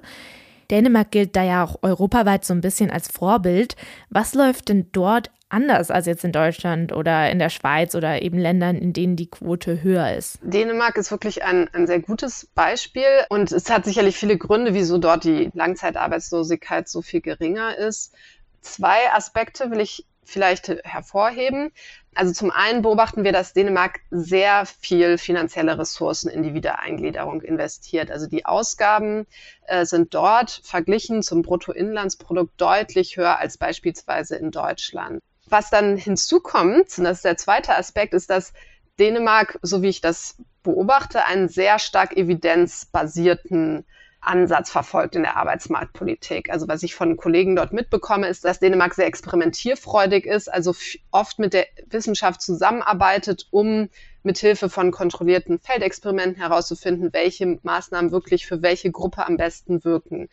Dänemark 0.72 1.12
gilt 1.12 1.36
da 1.36 1.44
ja 1.44 1.64
auch 1.64 1.78
europaweit 1.82 2.46
so 2.46 2.54
ein 2.54 2.62
bisschen 2.62 2.92
als 2.92 3.08
Vorbild. 3.08 3.76
Was 4.10 4.34
läuft 4.34 4.70
denn 4.70 4.90
dort 4.92 5.32
anders 5.50 5.92
als 5.92 6.06
jetzt 6.06 6.24
in 6.24 6.32
Deutschland 6.32 6.92
oder 6.92 7.30
in 7.30 7.40
der 7.40 7.50
Schweiz 7.50 7.96
oder 7.96 8.22
eben 8.22 8.38
Ländern, 8.38 8.76
in 8.76 8.94
denen 8.94 9.16
die 9.16 9.30
Quote 9.30 9.82
höher 9.84 10.14
ist? 10.14 10.40
Dänemark 10.42 10.98
ist 10.98 11.12
wirklich 11.12 11.44
ein, 11.44 11.70
ein 11.74 11.88
sehr 11.88 12.00
gutes 12.00 12.48
Beispiel 12.56 13.04
und 13.30 13.52
es 13.52 13.70
hat 13.70 13.86
sicherlich 13.86 14.18
viele 14.18 14.38
Gründe, 14.38 14.74
wieso 14.74 14.98
dort 14.98 15.24
die 15.24 15.50
Langzeitarbeitslosigkeit 15.54 16.90
so 16.90 17.02
viel 17.02 17.22
geringer 17.22 17.78
ist. 17.78 18.14
Zwei 18.62 19.12
Aspekte 19.14 19.70
will 19.72 19.80
ich 19.80 20.06
vielleicht 20.24 20.70
hervorheben. 20.84 21.72
Also 22.16 22.32
zum 22.32 22.50
einen 22.50 22.82
beobachten 22.82 23.26
wir, 23.26 23.34
dass 23.34 23.52
Dänemark 23.52 24.00
sehr 24.10 24.66
viel 24.66 25.18
finanzielle 25.18 25.78
Ressourcen 25.78 26.30
in 26.30 26.44
die 26.44 26.54
Wiedereingliederung 26.54 27.42
investiert. 27.42 28.10
Also 28.10 28.28
die 28.28 28.46
Ausgaben 28.46 29.28
äh, 29.68 29.86
sind 29.86 30.14
dort 30.14 30.62
verglichen 30.64 31.24
zum 31.24 31.42
Bruttoinlandsprodukt 31.42 32.54
deutlich 32.56 33.18
höher 33.18 33.38
als 33.38 33.58
beispielsweise 33.58 34.38
in 34.38 34.52
Deutschland. 34.52 35.20
Was 35.48 35.70
dann 35.70 35.98
hinzukommt, 35.98 36.98
und 36.98 37.04
das 37.04 37.18
ist 37.18 37.26
der 37.26 37.38
zweite 37.38 37.76
Aspekt, 37.76 38.14
ist, 38.14 38.30
dass 38.30 38.54
Dänemark, 38.98 39.60
so 39.62 39.82
wie 39.82 39.90
ich 39.90 40.00
das 40.00 40.38
beobachte, 40.64 41.26
einen 41.26 41.50
sehr 41.50 41.80
stark 41.80 42.16
evidenzbasierten 42.16 43.86
Ansatz 44.28 44.70
verfolgt 44.70 45.16
in 45.16 45.24
der 45.24 45.38
Arbeitsmarktpolitik. 45.38 46.50
Also 46.50 46.68
was 46.68 46.84
ich 46.84 46.96
von 46.96 47.18
Kollegen 47.18 47.56
dort 47.56 47.74
mitbekomme, 47.74 48.28
ist, 48.28 48.46
dass 48.46 48.60
Dänemark 48.60 48.94
sehr 48.94 49.08
experimentierfreudig 49.08 50.26
ist, 50.26 50.52
also 50.52 50.74
oft 51.12 51.40
mit 51.40 51.54
der 51.54 51.68
Wissenschaft 51.90 52.42
zusammenarbeitet, 52.42 53.48
um 53.52 53.90
mithilfe 54.24 54.70
von 54.70 54.92
kontrollierten 54.92 55.60
Feldexperimenten 55.60 56.42
herauszufinden, 56.42 57.14
welche 57.14 57.60
Maßnahmen 57.62 58.12
wirklich 58.12 58.46
für 58.46 58.62
welche 58.62 58.92
Gruppe 58.92 59.26
am 59.26 59.38
besten 59.38 59.84
wirken. 59.84 60.30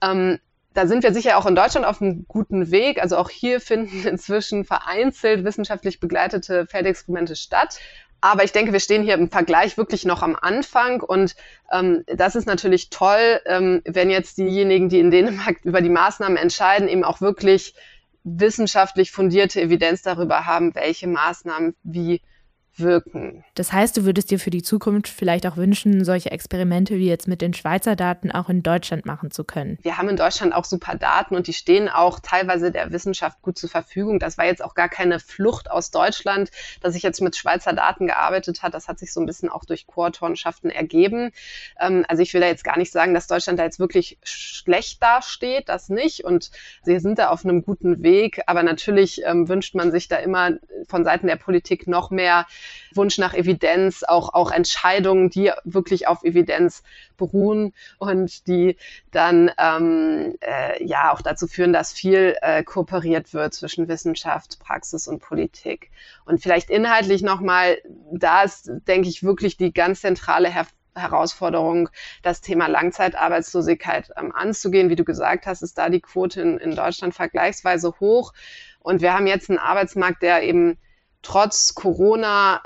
Ähm, 0.00 0.38
da 0.74 0.86
sind 0.86 1.02
wir 1.02 1.12
sicher 1.12 1.38
auch 1.38 1.46
in 1.46 1.56
Deutschland 1.56 1.86
auf 1.86 2.00
einem 2.00 2.24
guten 2.28 2.70
Weg. 2.70 3.02
Also 3.02 3.16
auch 3.16 3.30
hier 3.30 3.60
finden 3.60 4.06
inzwischen 4.06 4.64
vereinzelt 4.64 5.44
wissenschaftlich 5.44 6.00
begleitete 6.00 6.66
Feldexperimente 6.66 7.36
statt. 7.36 7.78
Aber 8.20 8.42
ich 8.42 8.52
denke, 8.52 8.72
wir 8.72 8.80
stehen 8.80 9.04
hier 9.04 9.14
im 9.14 9.30
Vergleich 9.30 9.76
wirklich 9.76 10.04
noch 10.04 10.22
am 10.22 10.36
Anfang 10.40 11.00
und 11.00 11.36
ähm, 11.70 12.04
das 12.06 12.34
ist 12.34 12.46
natürlich 12.46 12.90
toll, 12.90 13.40
ähm, 13.46 13.82
wenn 13.84 14.10
jetzt 14.10 14.38
diejenigen, 14.38 14.88
die 14.88 14.98
in 14.98 15.10
Dänemark 15.10 15.58
über 15.64 15.80
die 15.80 15.88
Maßnahmen 15.88 16.36
entscheiden, 16.36 16.88
eben 16.88 17.04
auch 17.04 17.20
wirklich 17.20 17.74
wissenschaftlich 18.24 19.12
fundierte 19.12 19.60
Evidenz 19.60 20.02
darüber 20.02 20.46
haben, 20.46 20.74
welche 20.74 21.06
Maßnahmen 21.06 21.74
wie 21.84 22.20
wirken. 22.80 23.44
Das 23.54 23.72
heißt, 23.72 23.96
du 23.96 24.04
würdest 24.04 24.30
dir 24.30 24.38
für 24.38 24.50
die 24.50 24.62
Zukunft 24.62 25.08
vielleicht 25.08 25.46
auch 25.46 25.56
wünschen, 25.56 26.04
solche 26.04 26.30
Experimente 26.30 26.96
wie 26.96 27.08
jetzt 27.08 27.28
mit 27.28 27.42
den 27.42 27.54
Schweizer 27.54 27.96
Daten 27.96 28.30
auch 28.30 28.48
in 28.48 28.62
Deutschland 28.62 29.06
machen 29.06 29.30
zu 29.30 29.44
können. 29.44 29.78
Wir 29.82 29.98
haben 29.98 30.08
in 30.08 30.16
Deutschland 30.16 30.54
auch 30.54 30.64
super 30.64 30.96
Daten 30.96 31.34
und 31.34 31.46
die 31.46 31.52
stehen 31.52 31.88
auch 31.88 32.20
teilweise 32.20 32.70
der 32.70 32.92
Wissenschaft 32.92 33.42
gut 33.42 33.58
zur 33.58 33.68
Verfügung. 33.68 34.18
Das 34.18 34.38
war 34.38 34.46
jetzt 34.46 34.62
auch 34.64 34.74
gar 34.74 34.88
keine 34.88 35.20
Flucht 35.20 35.70
aus 35.70 35.90
Deutschland, 35.90 36.50
dass 36.80 36.94
ich 36.94 37.02
jetzt 37.02 37.20
mit 37.20 37.36
Schweizer 37.36 37.72
Daten 37.72 38.06
gearbeitet 38.06 38.62
hat. 38.62 38.74
Das 38.74 38.88
hat 38.88 38.98
sich 38.98 39.12
so 39.12 39.20
ein 39.20 39.26
bisschen 39.26 39.48
auch 39.48 39.64
durch 39.64 39.86
Co-Autorenschaften 39.86 40.70
ergeben. 40.70 41.30
Ähm, 41.80 42.04
also 42.08 42.22
ich 42.22 42.32
will 42.34 42.40
da 42.40 42.46
jetzt 42.46 42.64
gar 42.64 42.78
nicht 42.78 42.92
sagen, 42.92 43.14
dass 43.14 43.26
Deutschland 43.26 43.58
da 43.58 43.64
jetzt 43.64 43.78
wirklich 43.78 44.18
schlecht 44.22 45.02
dasteht, 45.02 45.68
das 45.68 45.88
nicht. 45.88 46.24
Und 46.24 46.50
sie 46.82 46.98
sind 46.98 47.18
da 47.18 47.28
auf 47.28 47.44
einem 47.44 47.62
guten 47.62 48.02
Weg. 48.02 48.42
Aber 48.46 48.62
natürlich 48.62 49.22
ähm, 49.24 49.48
wünscht 49.48 49.74
man 49.74 49.90
sich 49.90 50.08
da 50.08 50.16
immer 50.16 50.52
von 50.86 51.04
Seiten 51.04 51.26
der 51.26 51.36
Politik 51.36 51.86
noch 51.86 52.10
mehr 52.10 52.46
Wunsch 52.94 53.18
nach 53.18 53.34
Evidenz, 53.34 54.02
auch, 54.02 54.34
auch 54.34 54.50
Entscheidungen, 54.50 55.30
die 55.30 55.52
wirklich 55.64 56.06
auf 56.06 56.24
Evidenz 56.24 56.82
beruhen 57.16 57.74
und 57.98 58.46
die 58.46 58.76
dann 59.10 59.50
ähm, 59.58 60.36
äh, 60.40 60.84
ja 60.84 61.12
auch 61.12 61.20
dazu 61.20 61.46
führen, 61.46 61.72
dass 61.72 61.92
viel 61.92 62.36
äh, 62.40 62.62
kooperiert 62.62 63.34
wird 63.34 63.54
zwischen 63.54 63.88
Wissenschaft, 63.88 64.58
Praxis 64.60 65.08
und 65.08 65.20
Politik. 65.20 65.90
Und 66.24 66.42
vielleicht 66.42 66.70
inhaltlich 66.70 67.22
nochmal, 67.22 67.78
da 68.12 68.42
ist, 68.42 68.70
denke 68.86 69.08
ich, 69.08 69.22
wirklich 69.22 69.56
die 69.56 69.72
ganz 69.72 70.00
zentrale 70.00 70.48
Her 70.48 70.66
Herausforderung, 70.94 71.88
das 72.22 72.40
Thema 72.40 72.66
Langzeitarbeitslosigkeit 72.66 74.10
ähm, 74.16 74.32
anzugehen. 74.34 74.90
Wie 74.90 74.96
du 74.96 75.04
gesagt 75.04 75.46
hast, 75.46 75.62
ist 75.62 75.78
da 75.78 75.88
die 75.88 76.00
Quote 76.00 76.40
in, 76.40 76.58
in 76.58 76.74
Deutschland 76.74 77.14
vergleichsweise 77.14 77.94
hoch. 78.00 78.32
Und 78.80 79.00
wir 79.00 79.14
haben 79.14 79.26
jetzt 79.26 79.48
einen 79.48 79.58
Arbeitsmarkt, 79.58 80.22
der 80.22 80.42
eben 80.42 80.76
trotz 81.28 81.74
Corona 81.74 82.62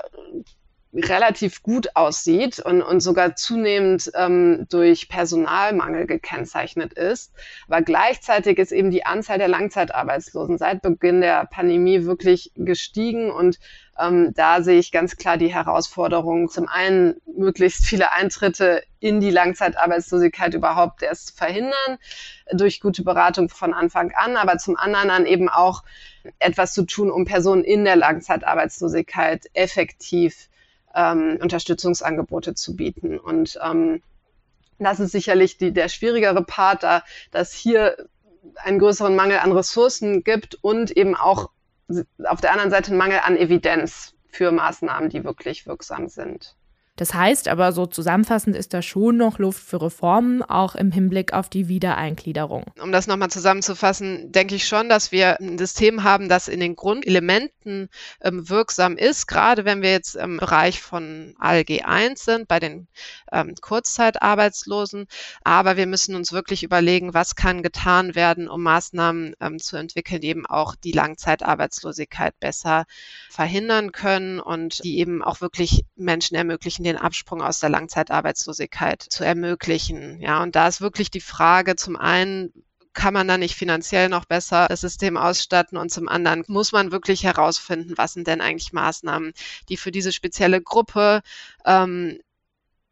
relativ 0.95 1.63
gut 1.63 1.97
aussieht 1.97 2.59
und, 2.59 2.83
und 2.83 3.01
sogar 3.01 3.35
zunehmend 3.35 4.11
ähm, 4.15 4.67
durch 4.69 5.09
Personalmangel 5.09 6.07
gekennzeichnet 6.07 6.93
ist. 6.93 7.33
Aber 7.67 7.81
gleichzeitig 7.81 8.59
ist 8.59 8.73
eben 8.73 8.91
die 8.91 9.07
Anzahl 9.07 9.39
der 9.39 9.49
Langzeitarbeitslosen 9.49 10.59
seit 10.59 10.83
Beginn 10.83 11.23
der 11.23 11.47
Pandemie 11.47 12.05
wirklich 12.05 12.53
gestiegen 12.57 13.31
und 13.31 13.59
ähm, 13.99 14.33
da 14.35 14.63
sehe 14.63 14.79
ich 14.79 14.91
ganz 14.91 15.17
klar 15.17 15.37
die 15.37 15.53
Herausforderung, 15.53 16.49
zum 16.49 16.69
einen 16.69 17.21
möglichst 17.27 17.85
viele 17.85 18.13
Eintritte 18.13 18.83
in 19.01 19.21
die 19.21 19.31
Langzeitarbeitslosigkeit 19.31 20.55
überhaupt 20.55 21.03
erst 21.03 21.29
zu 21.29 21.35
verhindern, 21.35 21.99
durch 22.53 22.81
gute 22.81 23.03
Beratung 23.03 23.49
von 23.49 23.75
Anfang 23.75 24.13
an, 24.15 24.37
aber 24.37 24.59
zum 24.59 24.77
anderen 24.77 25.09
dann 25.09 25.27
eben 25.27 25.49
auch 25.49 25.83
etwas 26.39 26.73
zu 26.73 26.85
tun, 26.85 27.11
um 27.11 27.25
Personen 27.25 27.65
in 27.65 27.85
der 27.85 27.97
Langzeitarbeitslosigkeit 27.97 29.47
effektiv 29.53 30.49
ähm, 30.95 31.39
Unterstützungsangebote 31.41 32.55
zu 32.55 32.77
bieten. 32.77 33.19
Und 33.19 33.59
ähm, 33.63 34.03
das 34.79 35.01
ist 35.01 35.13
sicherlich 35.13 35.59
die, 35.59 35.73
der 35.73 35.89
schwierigere 35.89 36.45
Part, 36.45 36.83
da 36.83 37.03
dass 37.31 37.53
hier 37.53 37.97
einen 38.57 38.79
größeren 38.79 39.15
Mangel 39.15 39.39
an 39.39 39.53
Ressourcen 39.53 40.25
gibt 40.25 40.57
und 40.63 40.91
eben 40.91 41.15
auch 41.15 41.51
auf 42.25 42.41
der 42.41 42.53
anderen 42.53 42.71
Seite 42.71 42.91
einen 42.91 42.99
Mangel 42.99 43.21
an 43.23 43.37
Evidenz 43.37 44.15
für 44.29 44.51
Maßnahmen, 44.51 45.11
die 45.11 45.25
wirklich 45.25 45.67
wirksam 45.67 46.09
sind. 46.09 46.57
Das 47.03 47.15
heißt 47.15 47.49
aber 47.49 47.73
so 47.73 47.87
zusammenfassend 47.87 48.55
ist 48.55 48.73
da 48.73 48.81
schon 48.81 49.17
noch 49.17 49.41
Luft 49.41 49.61
für 49.61 49.83
Reformen, 49.83 50.41
auch 50.41 50.77
im 50.77 50.93
Hinblick 50.93 51.33
auf 51.33 51.49
die 51.49 51.67
Wiedereingliederung. 51.67 52.67
Um 52.81 52.93
das 52.93 53.09
nochmal 53.09 53.29
zusammenzufassen, 53.29 54.31
denke 54.31 54.55
ich 54.55 54.69
schon, 54.69 54.89
dass 54.89 55.11
wir 55.11 55.41
ein 55.41 55.59
System 55.59 56.05
haben, 56.05 56.29
das 56.29 56.47
in 56.47 56.61
den 56.61 56.77
Grundelementen 56.77 57.89
ähm, 58.21 58.49
wirksam 58.49 58.97
ist, 58.97 59.27
gerade 59.27 59.65
wenn 59.65 59.83
wir 59.83 59.91
jetzt 59.91 60.15
im 60.15 60.37
Bereich 60.37 60.81
von 60.81 61.35
ALG 61.41 61.83
1 61.85 62.25
sind, 62.25 62.47
bei 62.47 62.61
den 62.61 62.87
ähm, 63.33 63.57
Kurzzeitarbeitslosen. 63.61 65.09
Aber 65.43 65.77
wir 65.77 65.89
müssen 65.89 66.15
uns 66.15 66.31
wirklich 66.31 66.63
überlegen, 66.63 67.15
was 67.15 67.35
kann 67.35 67.65
getan 67.65 68.15
werden, 68.15 68.49
um 68.49 68.63
Maßnahmen 68.63 69.35
ähm, 69.41 69.59
zu 69.59 69.77
entwickeln, 69.77 70.21
die 70.21 70.29
eben 70.29 70.47
auch 70.47 70.77
die 70.77 70.93
Langzeitarbeitslosigkeit 70.93 72.39
besser 72.39 72.85
verhindern 73.29 73.91
können 73.91 74.39
und 74.39 74.85
die 74.85 75.01
eben 75.01 75.25
auch 75.25 75.41
wirklich 75.41 75.85
Menschen 75.97 76.37
ermöglichen, 76.37 76.92
den 76.93 77.01
Absprung 77.01 77.43
aus 77.43 77.61
der 77.61 77.71
Langzeitarbeitslosigkeit 77.71 79.03
zu 79.03 79.25
ermöglichen. 79.25 80.21
Ja, 80.21 80.43
und 80.43 80.55
da 80.57 80.69
ist 80.69 80.81
wirklich 80.81 81.11
die 81.11 81.21
Frage 81.21 81.77
zum 81.77 81.97
einen, 81.97 82.53
kann 82.93 83.15
man 83.15 83.27
da 83.27 83.39
nicht 83.39 83.57
finanziell 83.57 84.09
noch 84.09 84.27
besser 84.27 84.67
das 84.69 84.83
System 84.83 85.17
ausstatten 85.17 85.79
und 85.79 85.91
zum 85.91 86.09
anderen 86.09 86.45
muss 86.47 86.73
man 86.73 86.93
wirklich 86.93 87.25
herausfinden, 87.25 87.95
was 87.97 88.13
sind 88.13 88.27
denn 88.27 88.43
eigentlich 88.43 88.73
Maßnahmen, 88.73 89.33
die 89.71 89.79
für 89.79 89.91
diese 89.91 90.13
spezielle 90.13 90.61
Gruppe 90.61 91.23
ähm, 91.65 92.19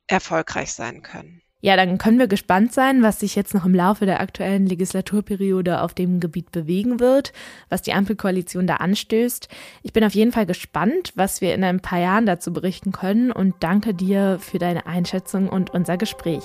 erfolgreich 0.06 0.72
sein 0.72 1.02
können. 1.02 1.42
Ja, 1.62 1.76
dann 1.76 1.98
können 1.98 2.18
wir 2.18 2.26
gespannt 2.26 2.72
sein, 2.72 3.02
was 3.02 3.20
sich 3.20 3.36
jetzt 3.36 3.52
noch 3.52 3.66
im 3.66 3.74
Laufe 3.74 4.06
der 4.06 4.20
aktuellen 4.20 4.66
Legislaturperiode 4.66 5.82
auf 5.82 5.92
dem 5.92 6.18
Gebiet 6.18 6.52
bewegen 6.52 7.00
wird, 7.00 7.32
was 7.68 7.82
die 7.82 7.92
Ampelkoalition 7.92 8.66
da 8.66 8.76
anstößt. 8.76 9.48
Ich 9.82 9.92
bin 9.92 10.02
auf 10.04 10.14
jeden 10.14 10.32
Fall 10.32 10.46
gespannt, 10.46 11.12
was 11.16 11.42
wir 11.42 11.54
in 11.54 11.62
ein 11.64 11.80
paar 11.80 12.00
Jahren 12.00 12.24
dazu 12.24 12.52
berichten 12.52 12.92
können 12.92 13.30
und 13.30 13.54
danke 13.60 13.92
dir 13.92 14.38
für 14.40 14.58
deine 14.58 14.86
Einschätzung 14.86 15.48
und 15.48 15.70
unser 15.70 15.98
Gespräch. 15.98 16.44